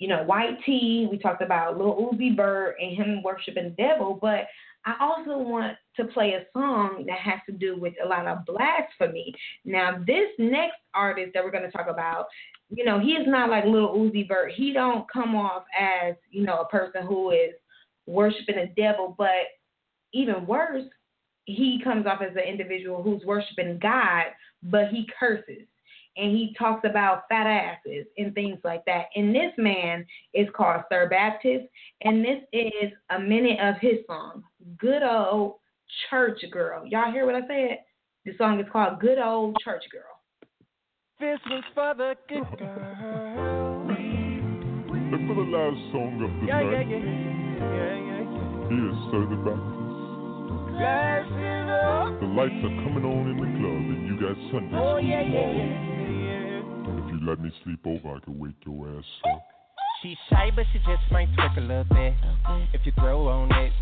[0.00, 1.06] you know, White Tee.
[1.08, 4.46] We talked about Lil Uzi Vert and him worshiping the devil, but
[4.86, 8.46] I also want to play a song that has to do with a lot of
[8.46, 9.34] blasphemy.
[9.66, 12.26] Now, this next artist that we're going to talk about,
[12.70, 14.52] you know, he is not like Lil Uzi Vert.
[14.52, 17.52] He don't come off as, you know, a person who is
[18.06, 19.28] worshiping the devil, but
[20.14, 20.84] even worse,
[21.44, 24.26] he comes off as an individual who's worshiping God,
[24.62, 25.66] but he curses
[26.16, 29.06] and he talks about fat asses and things like that.
[29.14, 30.04] And this man
[30.34, 31.66] is called Sir Baptist,
[32.02, 34.42] and this is a minute of his song,
[34.78, 35.54] Good Old
[36.08, 36.86] Church Girl.
[36.86, 37.78] Y'all hear what I said?
[38.24, 40.02] The song is called Good Old Church Girl.
[41.20, 43.86] This was for the good girl.
[45.12, 46.96] And for the last song of the Yeah, yeah, night, yeah.
[47.76, 48.24] Yeah, yeah.
[48.68, 49.79] here's Sir the Baptist.
[50.80, 52.20] Glass it up.
[52.20, 55.52] The lights are coming on in the club, and you got Sunday Oh, yeah, yeah,
[55.52, 56.88] yeah.
[56.88, 59.44] And if you let me sleep over, I can wake your ass up.
[60.02, 62.14] She shy, but she just might twerk a little bit.
[62.72, 63.72] If you throw on it,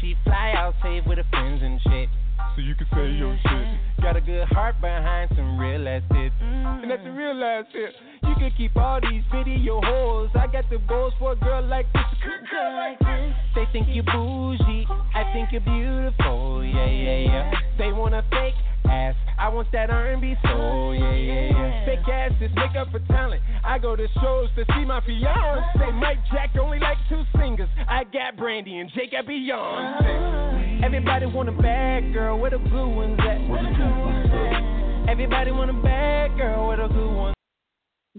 [0.00, 2.08] she fly out safe with her friends and shit.
[2.56, 3.52] So you can say your shit.
[3.52, 4.02] Mm-hmm.
[4.02, 6.34] Got a good heart behind some real ass tits.
[6.42, 6.82] Mm-hmm.
[6.82, 7.94] And that's a real ass tip.
[8.26, 10.30] You can keep all these video hoes.
[10.34, 12.02] I got the goals for a girl like this.
[12.50, 13.34] Girl like this.
[13.54, 14.86] They think you bougie.
[15.14, 16.64] I think you're beautiful.
[16.64, 17.52] Yeah, yeah, yeah.
[17.78, 18.54] They wanna fake
[18.90, 19.14] ass.
[19.38, 20.90] I want that R&B soul.
[20.90, 21.86] Oh, yeah, yeah, yeah.
[21.86, 23.42] Fake ass is make up for talent.
[23.64, 25.78] I go to shows to see my fiance.
[25.78, 27.68] Say Mike Jack only like two singers.
[27.88, 30.84] I got Brandy and Jake got Beyonce.
[30.84, 32.38] Everybody want a bad girl.
[32.38, 35.08] Where the good ones at?
[35.08, 36.68] Everybody want a bad girl.
[36.68, 37.34] Where the good ones?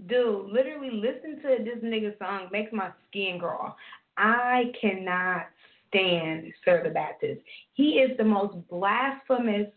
[0.08, 3.76] Dude, literally listen to this nigga song makes my skin crawl.
[4.16, 5.46] I cannot
[5.88, 7.40] stand Sir the Baptist.
[7.74, 9.68] He is the most blasphemous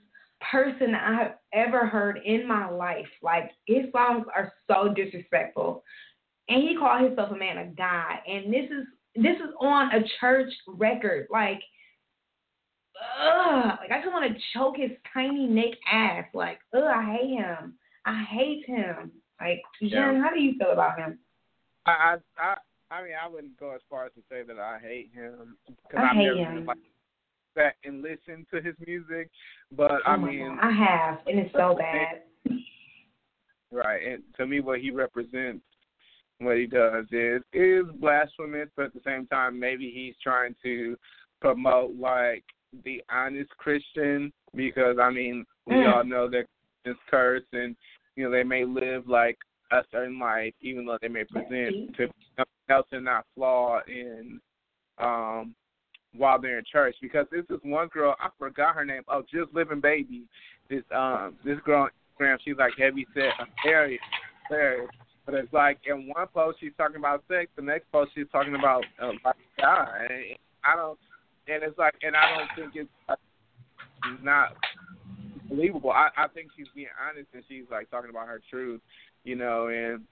[0.52, 3.08] person I've ever heard in my life.
[3.22, 5.84] Like his songs are so disrespectful.
[6.50, 8.18] And he called himself a man of God.
[8.28, 8.86] And this is
[9.16, 11.28] this is on a church record.
[11.32, 11.62] Like
[13.20, 16.26] ugh, like I just want to choke his tiny neck ass.
[16.34, 17.76] Like, ugh, I hate him.
[18.06, 19.12] I hate him.
[19.40, 20.22] Like, Jen, Yeah.
[20.22, 21.20] how do you feel about him?
[21.86, 22.56] I, I, I,
[22.92, 26.04] I mean, I wouldn't go as far as to say that I hate him because
[26.04, 26.70] I I've hate never him.
[27.56, 29.30] That and listened to his music.
[29.72, 32.22] But I oh my mean, I have, and it's so bad.
[33.72, 34.06] right.
[34.06, 35.64] And to me, what he represents,
[36.40, 40.98] what he does is is blasphemous, but at the same time, maybe he's trying to
[41.42, 42.44] promote like
[42.84, 45.94] the honest Christian because I mean we Mm.
[45.94, 46.46] all know that
[46.84, 47.76] it's cursed and
[48.16, 49.38] you know they may live like
[49.72, 54.40] a certain life even though they may present to something else and not flawed in
[54.98, 55.56] um
[56.18, 59.54] while they're in church because this is one girl I forgot her name oh just
[59.54, 60.24] living baby.
[60.70, 61.90] This um this girl on
[62.20, 64.02] Instagram she's like heavy set hilarious
[64.50, 64.90] hilarious
[65.26, 68.56] but it's like in one post she's talking about sex the next post she's talking
[68.56, 69.88] about uh, like God.
[70.10, 71.00] And I don't
[71.48, 73.16] and it's like and I don't think it's uh,
[74.14, 74.56] it's not
[75.50, 75.92] believable.
[75.92, 78.82] I I think she's being honest and she's like talking about her truth,
[79.24, 80.04] you know, and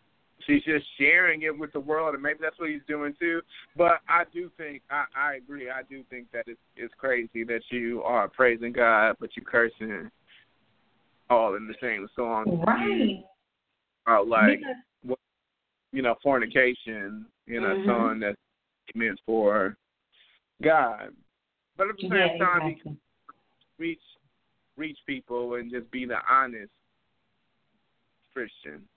[0.46, 3.42] she's just sharing it with the world, and maybe that's what he's doing too.
[3.76, 5.70] But I do think I I agree.
[5.70, 10.10] I do think that it's it's crazy that you are praising God, but you cursing
[11.30, 12.64] all in the same song.
[12.66, 13.24] Right.
[14.06, 14.60] About like
[15.04, 15.20] what
[15.92, 17.86] you know fornication in a Mhm.
[17.86, 18.38] song that's
[18.96, 19.78] meant for
[20.62, 21.16] God.
[21.78, 22.98] But at the same yeah, time, exactly.
[23.78, 24.02] reach
[24.76, 26.72] reach people and just be the honest
[28.34, 28.88] Christian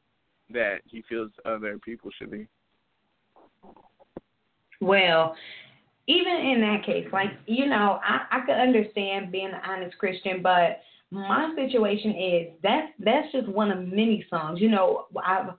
[0.50, 2.46] that he feels other people should be.
[4.80, 5.34] Well,
[6.06, 10.42] even in that case, like you know, I I could understand being an honest Christian,
[10.42, 10.80] but
[11.10, 14.60] my situation is that's that's just one of many songs.
[14.60, 15.54] You know, I've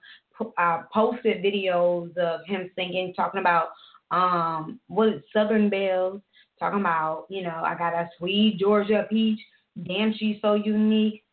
[0.57, 3.69] I posted videos of him singing, talking about
[4.11, 6.21] um what is Southern Bells,
[6.59, 9.39] talking about you know I got a sweet Georgia peach,
[9.85, 11.23] damn she's so unique,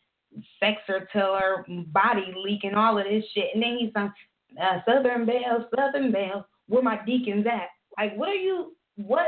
[0.60, 4.12] sex her till her body leaking, all of this shit, and then he's sung
[4.60, 7.68] uh, Southern Bells, Southern Bells, where my deacons at?
[7.98, 8.74] Like, what are you?
[8.96, 9.26] What?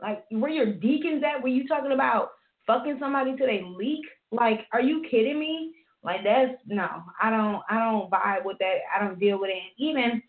[0.00, 1.42] Like, where your deacons at?
[1.42, 2.30] Were you talking about
[2.66, 4.04] fucking somebody till they leak?
[4.30, 5.74] Like, are you kidding me?
[6.02, 6.88] Like, that's no.
[7.20, 7.62] I don't.
[7.68, 8.76] I don't vibe with that.
[8.94, 9.56] I don't deal with it.
[9.56, 10.22] And even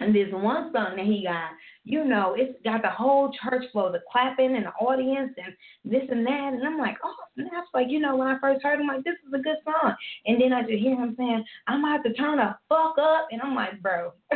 [0.00, 1.50] and this one song that he got,
[1.84, 5.54] you know, it's got the whole church flow, the clapping and the audience and
[5.92, 6.52] this and that.
[6.54, 7.68] And I'm like, oh, snaps.
[7.74, 9.94] Like, you know, when I first heard him, like, this is a good song.
[10.26, 13.28] And then I just hear him saying, I'm about to turn the fuck up.
[13.30, 14.12] And I'm like, bro,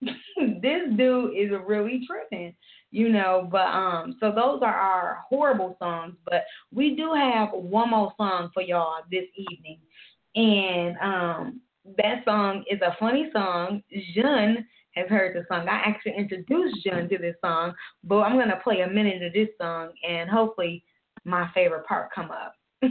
[0.00, 2.54] this dude is really tripping,
[2.90, 3.48] you know.
[3.50, 6.14] But um, so those are our horrible songs.
[6.24, 9.78] But we do have one more song for y'all this evening,
[10.34, 11.60] and um,
[11.98, 13.82] that song is a funny song.
[14.14, 15.68] Jean has heard the song.
[15.68, 17.74] I actually introduced Jean to this song,
[18.04, 20.84] but I'm gonna play a minute of this song, and hopefully
[21.24, 22.54] my favorite part come up.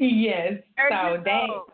[0.00, 0.62] yes.
[0.78, 1.46] And So you that.
[1.48, 1.66] know,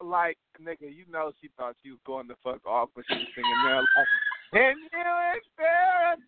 [0.00, 3.26] like, nigga, you know she thought she was going the fuck off when she was
[3.34, 3.76] singing there.
[3.76, 3.88] Like,
[4.52, 6.20] and you embarrass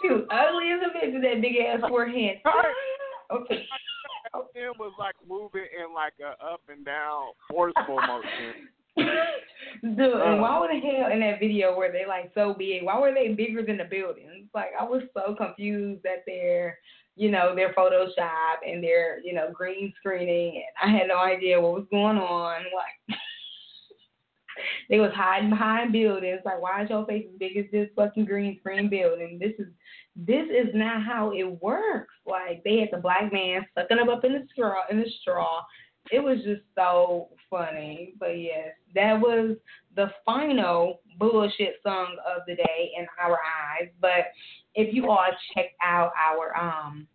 [0.00, 2.38] She was ugly as a bitch with that big ass forehead.
[3.28, 3.66] Okay.
[4.54, 8.68] It was like moving in like a up and down forceful motion.
[9.96, 10.60] Dude, and why uh.
[10.60, 12.84] would the hell in that video were they like so big?
[12.84, 14.46] Why were they bigger than the buildings?
[14.54, 16.78] Like I was so confused at their,
[17.16, 20.62] you know, their Photoshop and their, you know, green screening.
[20.82, 22.58] And I had no idea what was going on.
[22.58, 23.18] Like
[24.90, 26.40] they was hiding behind buildings.
[26.44, 29.38] Like why is your face as big as this fucking green screen building?
[29.40, 29.72] This is
[30.14, 32.14] this is not how it works.
[32.26, 35.62] Like they had the black man sucking him up in the straw in the straw.
[36.12, 38.12] it was just so funny.
[38.20, 39.56] But yes, that was
[39.94, 43.88] the final bullshit song of the day in our eyes.
[44.00, 44.26] But
[44.76, 47.08] if you all check out our um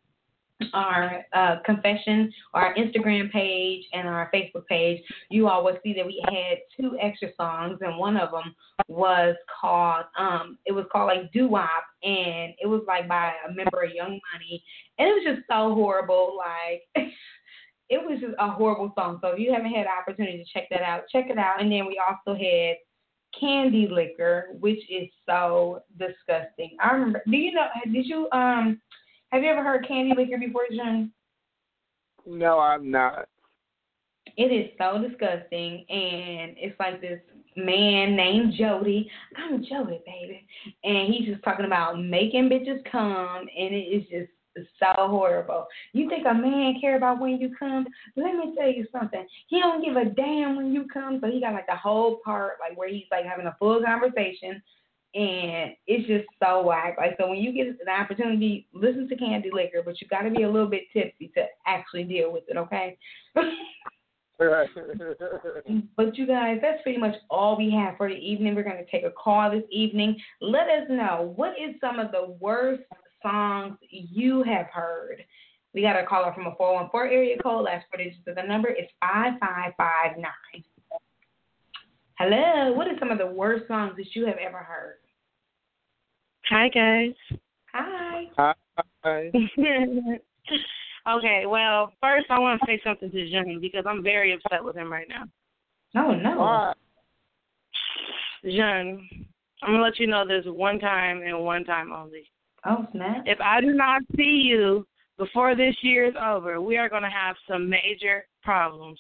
[0.74, 6.06] our uh, confession, our Instagram page, and our Facebook page, you all will see that
[6.06, 8.54] we had two extra songs, and one of them
[8.88, 13.54] was called um it was called like Doo Wop, and it was like by a
[13.54, 14.64] member of Young Money,
[14.98, 17.08] and it was just so horrible, like.
[17.94, 19.20] It was just a horrible song.
[19.22, 21.60] So if you haven't had the opportunity to check that out, check it out.
[21.60, 22.78] And then we also had
[23.40, 26.78] Candy Licker, which is so disgusting.
[26.82, 27.22] I remember.
[27.30, 27.68] Do you know?
[27.92, 28.82] Did you um?
[29.30, 31.12] Have you ever heard Candy Licker before, John?
[32.26, 33.28] No, I'm not.
[34.38, 37.20] It is so disgusting, and it's like this
[37.56, 39.10] man named Jody.
[39.38, 40.46] I'm Jody, baby,
[40.84, 45.68] and he's just talking about making bitches come, and it is just so horrible.
[45.94, 47.86] You think a man care about when you come?
[48.16, 49.26] Let me tell you something.
[49.48, 51.20] He don't give a damn when you come.
[51.22, 54.62] So he got like the whole part, like where he's like having a full conversation,
[55.14, 56.96] and it's just so whack.
[56.98, 60.32] Like so, when you get the opportunity, listen to Candy Licker, but you got to
[60.32, 62.58] be a little bit tipsy to actually deal with it.
[62.58, 62.98] Okay.
[65.96, 68.56] But you guys, that's pretty much all we have for the evening.
[68.56, 70.18] We're going to take a call this evening.
[70.42, 72.82] Let us know what is some of the worst
[73.22, 75.24] songs you have heard.
[75.74, 77.64] We got a caller from a 414 area code.
[77.66, 80.64] Last four digits of the number is 5559.
[82.18, 84.98] Hello, what are some of the worst songs that you have ever heard?
[86.50, 87.14] Hi guys.
[87.74, 88.26] Hi.
[88.38, 88.54] Hi.
[91.10, 94.76] okay, well, first I want to say something to Johnny because I'm very upset with
[94.76, 95.24] him right now.
[95.96, 96.38] Oh, no.
[96.38, 96.74] Why?
[98.44, 99.08] John,
[99.62, 102.31] I'm gonna let you know this one time and one time only.
[102.66, 103.24] Oh, snap.
[103.26, 104.86] If I do not see you
[105.18, 109.00] before this year is over, we are gonna have some major problems.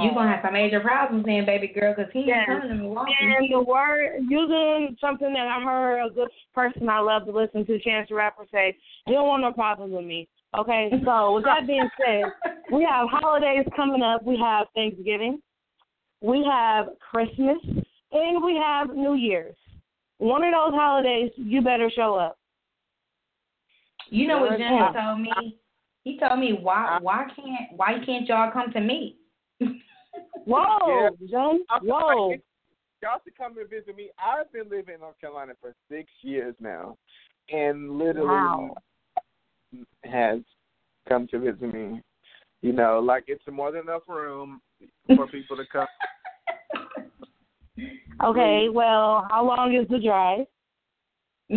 [0.00, 2.46] You gonna have some major problems then, baby girl, because he Yes.
[2.46, 3.14] coming to Milwaukee.
[3.20, 7.64] And the word using something that I heard a good person I love to listen
[7.64, 8.76] to, Chance the Rapper say,
[9.06, 10.28] You don't want no problems with me.
[10.54, 12.24] Okay, so with that being said,
[12.70, 14.22] we have holidays coming up.
[14.22, 15.42] We have Thanksgiving,
[16.20, 17.58] we have Christmas,
[18.12, 19.56] and we have New Year's.
[20.18, 22.37] One of those holidays, you better show up.
[24.10, 24.92] You know what Yeah.
[24.92, 25.58] Jimmy told me?
[26.04, 29.18] He told me why why can't why can't y'all come to me?
[30.44, 31.60] Whoa, John.
[31.70, 32.36] I'm Whoa.
[33.02, 34.10] Y'all should come and visit me.
[34.18, 36.96] I've been living in North Carolina for six years now,
[37.50, 38.76] and literally Wow.
[40.04, 40.40] has
[41.08, 42.02] come to visit me.
[42.62, 44.60] You know, like it's more than enough room
[45.14, 45.86] for people to come.
[48.24, 50.44] Okay, well, how long is the drive?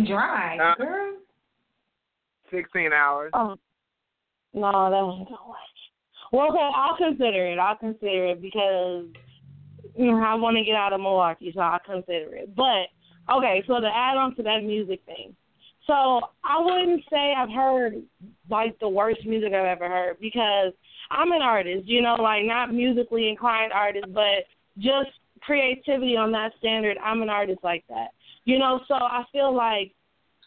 [0.06, 1.16] Drive, Uh, girl.
[2.52, 3.30] Sixteen hours.
[3.34, 3.56] Oh,
[4.52, 5.58] no, that ain't gonna work.
[6.32, 7.58] Well, okay, I'll consider it.
[7.58, 9.06] I'll consider it because
[9.96, 12.54] you know I want to get out of Milwaukee, so I'll consider it.
[12.54, 12.88] But
[13.34, 15.34] okay, so to add on to that music thing,
[15.86, 18.02] so I wouldn't say I've heard
[18.48, 20.72] like the worst music I've ever heard because
[21.10, 24.44] I'm an artist, you know, like not musically inclined artist, but
[24.78, 26.96] just creativity on that standard.
[27.02, 28.08] I'm an artist like that,
[28.44, 28.80] you know.
[28.88, 29.92] So I feel like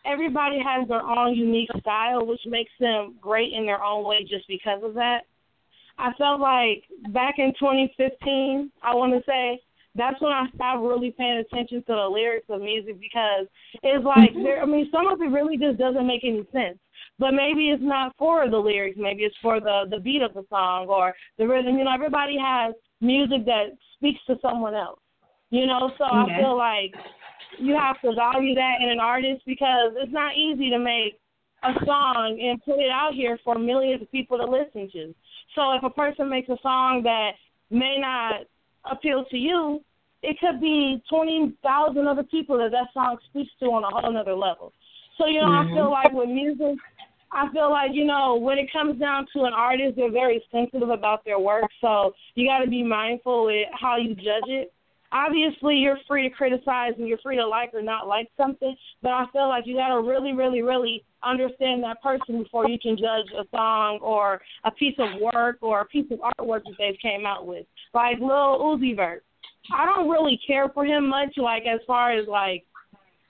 [0.06, 4.48] everybody has their own unique style, which makes them great in their own way just
[4.48, 5.22] because of that.
[5.98, 6.84] I felt like
[7.14, 9.62] back in 2015, I want to say,
[9.96, 13.48] that's when I stopped really paying attention to the lyrics of music because
[13.82, 14.44] it's like, mm-hmm.
[14.44, 16.78] there, I mean, some of it really just doesn't make any sense.
[17.18, 20.44] But maybe it's not for the lyrics, maybe it's for the the beat of the
[20.50, 21.78] song or the rhythm.
[21.78, 25.00] You know, everybody has music that speaks to someone else.
[25.50, 26.94] You know, so I feel like
[27.58, 31.20] you have to value that in an artist because it's not easy to make
[31.64, 35.16] a song and put it out here for millions of people to listen to.
[35.56, 37.32] So if a person makes a song that
[37.70, 38.42] may not
[38.90, 39.82] appeal to you,
[40.22, 44.12] it could be twenty thousand other people that that song speaks to on a whole
[44.12, 44.74] nother level.
[45.18, 45.76] So you know, I mm-hmm.
[45.76, 46.78] feel like with music,
[47.32, 50.90] I feel like you know when it comes down to an artist, they're very sensitive
[50.90, 51.66] about their work.
[51.80, 54.74] So you got to be mindful with how you judge it
[55.16, 59.12] obviously you're free to criticize and you're free to like or not like something, but
[59.12, 63.32] I feel like you gotta really, really, really understand that person before you can judge
[63.40, 67.26] a song or a piece of work or a piece of artwork that they've came
[67.26, 67.66] out with.
[67.94, 69.24] Like Lil Uzi Vert.
[69.74, 72.66] I don't really care for him much, like as far as like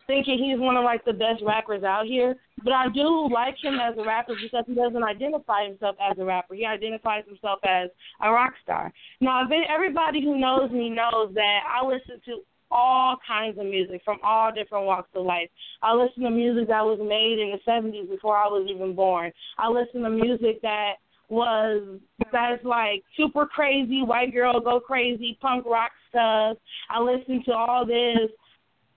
[0.08, 2.36] thinking he's one of like the best rappers out here.
[2.64, 6.26] But I do like him as a rapper because he doesn't identify himself as a
[6.26, 6.56] rapper.
[6.56, 7.90] He identifies himself as
[8.22, 8.92] a rock star.
[9.22, 12.42] Now, everybody who knows me knows that I listen to
[12.72, 15.50] all kinds of music from all different walks of life.
[15.82, 19.32] I listen to music that was made in the 70s before I was even born.
[19.58, 20.94] I listen to music that
[21.30, 22.00] was
[22.32, 26.58] that's like super crazy, white girl go crazy, punk rock stuff.
[26.90, 28.30] I listened to all this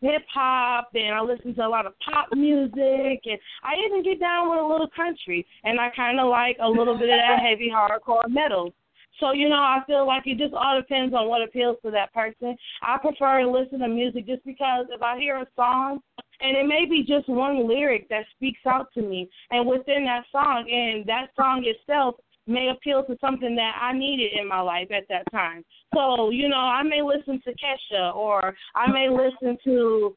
[0.01, 4.21] hip hop and I listen to a lot of pop music and I even get
[4.21, 7.41] down with a little country and I kind of like a little bit of that
[7.43, 8.73] heavy hardcore metal.
[9.21, 12.13] So you know, I feel like it just all depends on what appeals to that
[12.15, 12.57] person.
[12.83, 16.01] I prefer to listen to music just because if I hear a song
[16.41, 20.25] and it may be just one lyric that speaks out to me and within that
[20.31, 22.15] song and that song itself
[22.49, 25.65] may appeal to something that I needed in my life at that time.
[25.95, 30.17] So, you know, I may listen to Kesha or I may listen to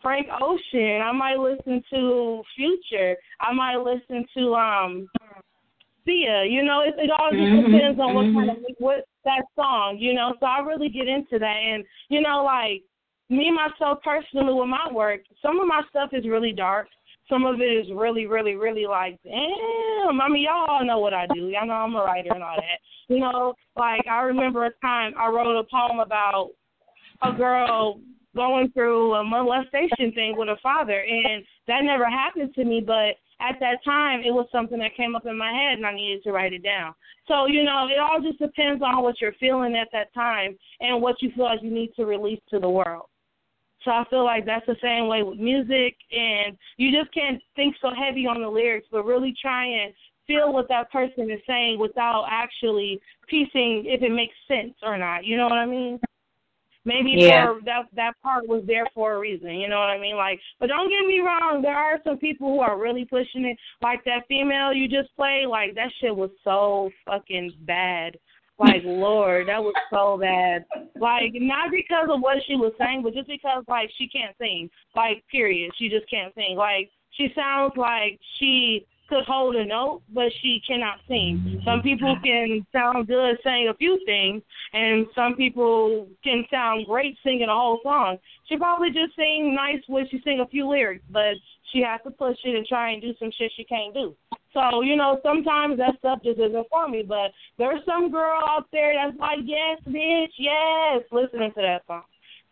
[0.00, 5.08] Frank Ocean, I might listen to Future, I might listen to um
[6.04, 8.74] Sia, you know, it, it all just Mhm, depends on what kind of mhm.
[8.78, 10.34] what that song, you know.
[10.40, 12.82] So I really get into that and you know, like
[13.30, 16.88] me myself personally with my work, some of my stuff is really dark.
[17.28, 20.20] Some of it is really, really, really like, damn.
[20.20, 21.48] I mean, y'all all know what I do.
[21.48, 22.80] Y'all know I'm a writer and all that.
[23.08, 26.50] You know, like I remember a time I wrote a poem about
[27.22, 28.00] a girl
[28.34, 32.82] going through a molestation thing with her father, and that never happened to me.
[32.84, 35.94] But at that time, it was something that came up in my head, and I
[35.94, 36.94] needed to write it down.
[37.28, 41.00] So you know, it all just depends on what you're feeling at that time and
[41.00, 43.06] what you feel like you need to release to the world.
[43.84, 47.74] So I feel like that's the same way with music, and you just can't think
[47.80, 49.92] so heavy on the lyrics, but really try and
[50.26, 55.24] feel what that person is saying without actually piecing if it makes sense or not.
[55.24, 56.00] You know what I mean?
[56.84, 57.46] Maybe Yeah.
[57.46, 59.54] for that that part was there for a reason.
[59.54, 60.16] You know what I mean?
[60.16, 63.56] Like, but don't get me wrong, there are some people who are really pushing it.
[63.80, 68.18] Like that female you just played, like that shit was so fucking bad.
[68.62, 70.64] Like Lord, that was so bad.
[71.00, 74.70] Like not because of what she was saying, but just because like she can't sing.
[74.94, 76.56] Like period, she just can't sing.
[76.56, 81.60] Like she sounds like she could hold a note, but she cannot sing.
[81.64, 84.42] Some people can sound good saying a few things,
[84.72, 88.16] and some people can sound great singing a whole song.
[88.48, 91.34] She probably just sing nice when she sing a few lyrics, but
[91.72, 94.14] she has to push it and try and do some shit she can't do.
[94.52, 98.66] So, you know, sometimes that stuff just isn't for me, but there's some girl out
[98.70, 102.02] there that's like, yes, bitch, yes, listening to that song.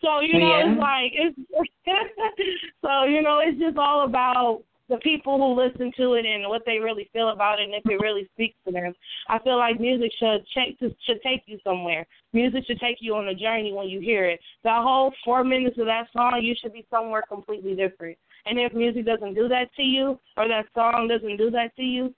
[0.01, 0.73] So, you know, Yeah.
[0.73, 1.39] it's like, it's,
[2.83, 6.63] so, you know, it's just all about the people who listen to it and what
[6.67, 8.93] they really feel about it and if it really speaks to them.
[9.29, 12.07] I feel like music should check should take you somewhere.
[12.33, 14.41] Music should take you on a journey when you hear it.
[14.65, 18.19] The whole four minutes of that song, you should be somewhere completely different.
[18.47, 21.83] And if music doesn't do that to you, or that song doesn't do that to
[21.83, 22.15] you,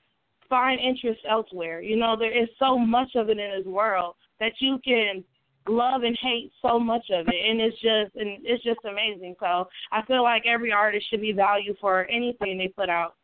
[0.49, 1.81] find interest elsewhere.
[1.81, 5.25] You know, there is so much of it in this world that you can
[5.69, 9.69] love and hate so much of it and it's just and it's just amazing so
[9.93, 13.15] i feel like every artist should be valued for anything they put out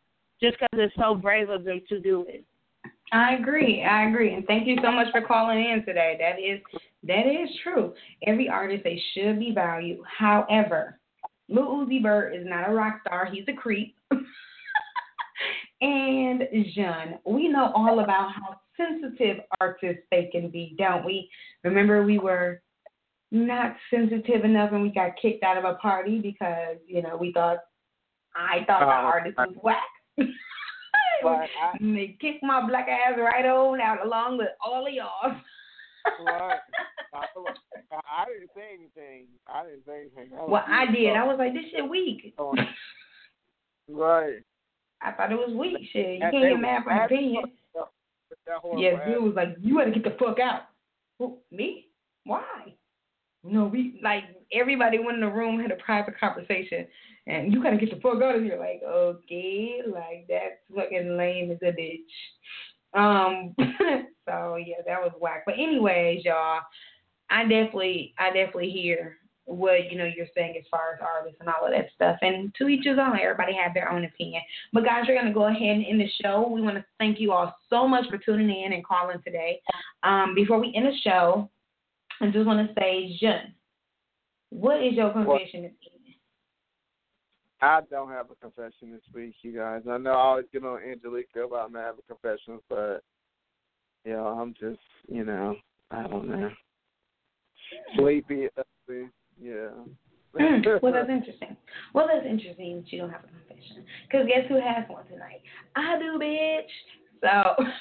[0.40, 2.44] just because it's so brave of them to do it
[3.12, 3.82] I agree.
[3.82, 4.34] I agree.
[4.34, 6.18] And thank you so much for calling in today.
[6.20, 6.60] That is
[7.04, 7.94] that is true.
[8.26, 10.00] Every artist they should be valued.
[10.18, 10.97] However,
[11.48, 13.26] Lil Uzi Vert is not a rock star.
[13.26, 13.96] He's a creep.
[15.80, 16.42] and
[16.74, 21.30] Jean, we know all about how sensitive artists they can be, don't we?
[21.64, 22.62] Remember we were
[23.30, 27.32] not sensitive enough and we got kicked out of a party because, you know, we
[27.32, 27.58] thought
[28.34, 29.82] I thought the Oh, artist was whack.
[31.24, 35.36] I, And they kicked my black ass right on out along with all of y'all.
[36.24, 36.58] right.
[37.18, 39.26] I, I didn't say anything.
[39.46, 40.36] I didn't say anything.
[40.36, 40.92] was well, I you.
[40.96, 41.16] did.
[41.16, 42.34] I was like, this shit weak.
[42.38, 42.54] Oh,
[43.90, 44.42] Right.
[45.00, 45.88] I thought it was weak.
[45.92, 47.44] Shit, you That- can't get mad for mad opinion.
[48.76, 50.62] Yes, dude was like, you gotta get the fuck out.
[51.18, 51.86] Who, me?
[52.24, 52.74] Why?
[53.44, 56.86] No, we like everybody went in the room had a private conversation,
[57.26, 58.58] and you gotta get the fuck out of here.
[58.58, 61.98] Like, okay, like that's fucking lame as a bitch.
[62.94, 63.54] Um,
[64.26, 65.44] so yeah, that was whack.
[65.46, 66.60] But anyways, y'all,
[67.30, 69.18] I definitely, I definitely hear
[69.48, 72.18] what you know you're saying as far as artists and all of that stuff.
[72.20, 73.18] And to each his own.
[73.18, 74.42] Everybody have their own opinion.
[74.72, 76.48] But guys, we're gonna go ahead and end the show.
[76.48, 79.60] We want to thank you all so much for tuning in and calling today.
[80.02, 81.48] Um, before we end the show,
[82.20, 83.54] I just want to say, Jun,
[84.50, 86.14] what is your confession this evening?
[87.60, 89.82] I don't have a confession this week, you guys.
[89.88, 93.02] I know I always get on Angelica about not having confessions, but
[94.04, 95.56] you know, I'm just, you know,
[95.90, 96.50] I don't know,
[97.96, 98.48] sleepy,
[99.40, 99.52] yeah.
[100.38, 101.56] Mm, well, that's interesting.
[101.94, 103.84] Well, that's interesting that you don't have a confession.
[104.10, 105.40] Because guess who has one tonight?
[105.76, 106.68] I do, bitch.
[107.22, 107.64] So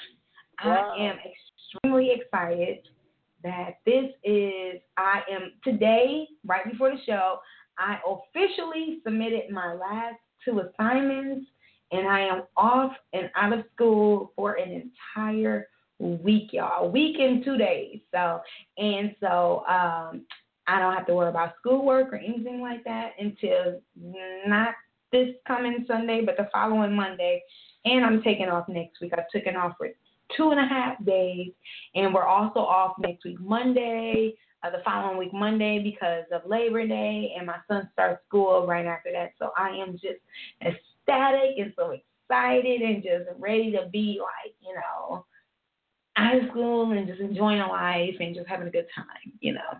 [0.64, 0.94] Wow.
[0.96, 2.78] I am extremely excited
[3.44, 7.38] that this is, I am, today, right before the show,
[7.78, 11.46] I officially submitted my last two assignments
[11.92, 14.70] and I am off and out of school for an
[15.16, 15.68] entire
[15.98, 16.86] week, y'all.
[16.86, 18.00] A week in two days.
[18.12, 18.40] So
[18.76, 20.22] and so um
[20.66, 23.80] I don't have to worry about schoolwork or anything like that until
[24.46, 24.74] not
[25.10, 27.42] this coming Sunday, but the following Monday.
[27.86, 29.12] And I'm taking off next week.
[29.16, 29.88] I've taken off for
[30.36, 31.52] two and a half days,
[31.94, 36.86] and we're also off next week Monday, uh, the following week Monday because of Labor
[36.86, 39.32] Day, and my son starts school right after that.
[39.38, 40.20] So I am just
[40.60, 45.24] ecstatic and so excited and just ready to be like, you know,
[46.18, 49.78] out of school and just enjoying life and just having a good time, you know.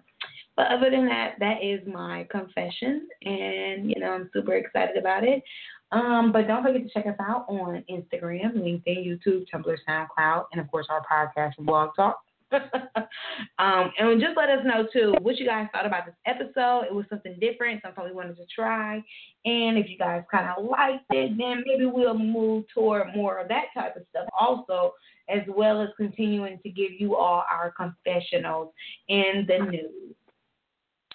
[0.57, 5.24] But other than that, that is my confession, and you know I'm super excited about
[5.24, 5.43] it.
[5.91, 10.61] Um, but don't forget to check us out on Instagram, LinkedIn, YouTube, Tumblr, SoundCloud, and
[10.61, 12.20] of course our podcast and blog talk.
[12.53, 16.84] um, and just let us know too what you guys thought about this episode.
[16.84, 18.97] It was something different, something we wanted to try.
[19.45, 23.49] And if you guys kind of liked it, then maybe we'll move toward more of
[23.49, 24.95] that type of stuff also,
[25.29, 28.72] as well as continuing to give you all our confessionals
[29.09, 30.14] in the news.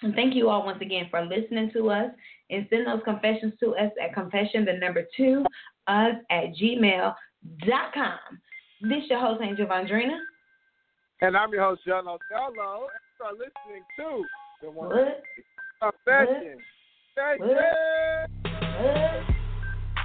[0.02, 2.10] And thank you all once again for listening to us
[2.50, 5.44] and send those confessions to us at confession, the number two,
[5.86, 8.18] us at gmail.com.
[8.82, 10.18] This your host, Angel Vondrina.
[11.20, 12.88] And I'm your host, John Othello.
[13.20, 14.24] And you listening to
[14.62, 15.22] the one What?
[15.80, 16.58] confession.
[17.14, 17.50] Say What?
[17.50, 18.30] it.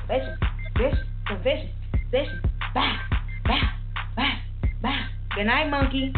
[0.07, 0.37] Confession,
[0.75, 1.69] confession, confession,
[2.11, 2.41] confession.
[2.73, 2.97] Bye,
[3.45, 3.78] bye.
[5.39, 6.11] Good night, monkey.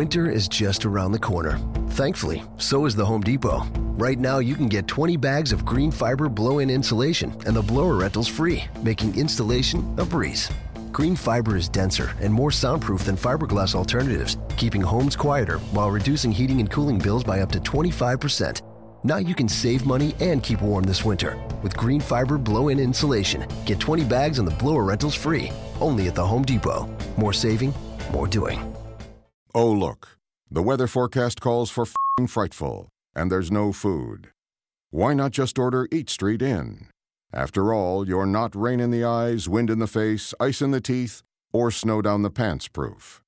[0.00, 1.58] Winter is just around the corner.
[1.90, 3.66] Thankfully, so is the Home Depot.
[3.98, 7.96] Right now, you can get 20 bags of GreenFiber blow in insulation and the blower
[7.96, 10.50] rentals free, making installation a breeze.
[10.90, 16.60] GreenFiber is denser and more soundproof than fiberglass alternatives, keeping homes quieter while reducing heating
[16.60, 18.62] and cooling bills by up to 25%.
[19.04, 23.46] Now you can save money and keep warm this winter with GreenFiber blow in insulation.
[23.66, 26.88] Get 20 bags and the blower rentals free, only at the Home Depot.
[27.18, 27.74] More saving,
[28.10, 28.69] more doing.
[29.54, 30.16] Oh, look.
[30.48, 34.28] The weather forecast calls for fing frightful, and there's no food.
[34.90, 36.86] Why not just order EatStreet In?
[37.32, 40.80] After all, you're not rain in the eyes, wind in the face, ice in the
[40.80, 41.22] teeth,
[41.52, 43.22] or snow down the pants proof.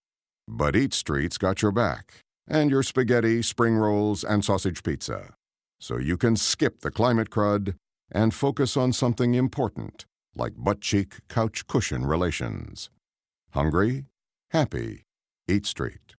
[0.47, 5.35] But EatStreet's got your back, and your spaghetti, spring rolls, and sausage pizza.
[5.81, 7.75] So you can skip the climate crud
[8.13, 10.05] and focus on something important,
[10.37, 12.91] like butt cheek couch cushion relations.
[13.51, 14.05] Hungry?
[14.51, 15.03] Happy.
[15.49, 16.03] EatStreet.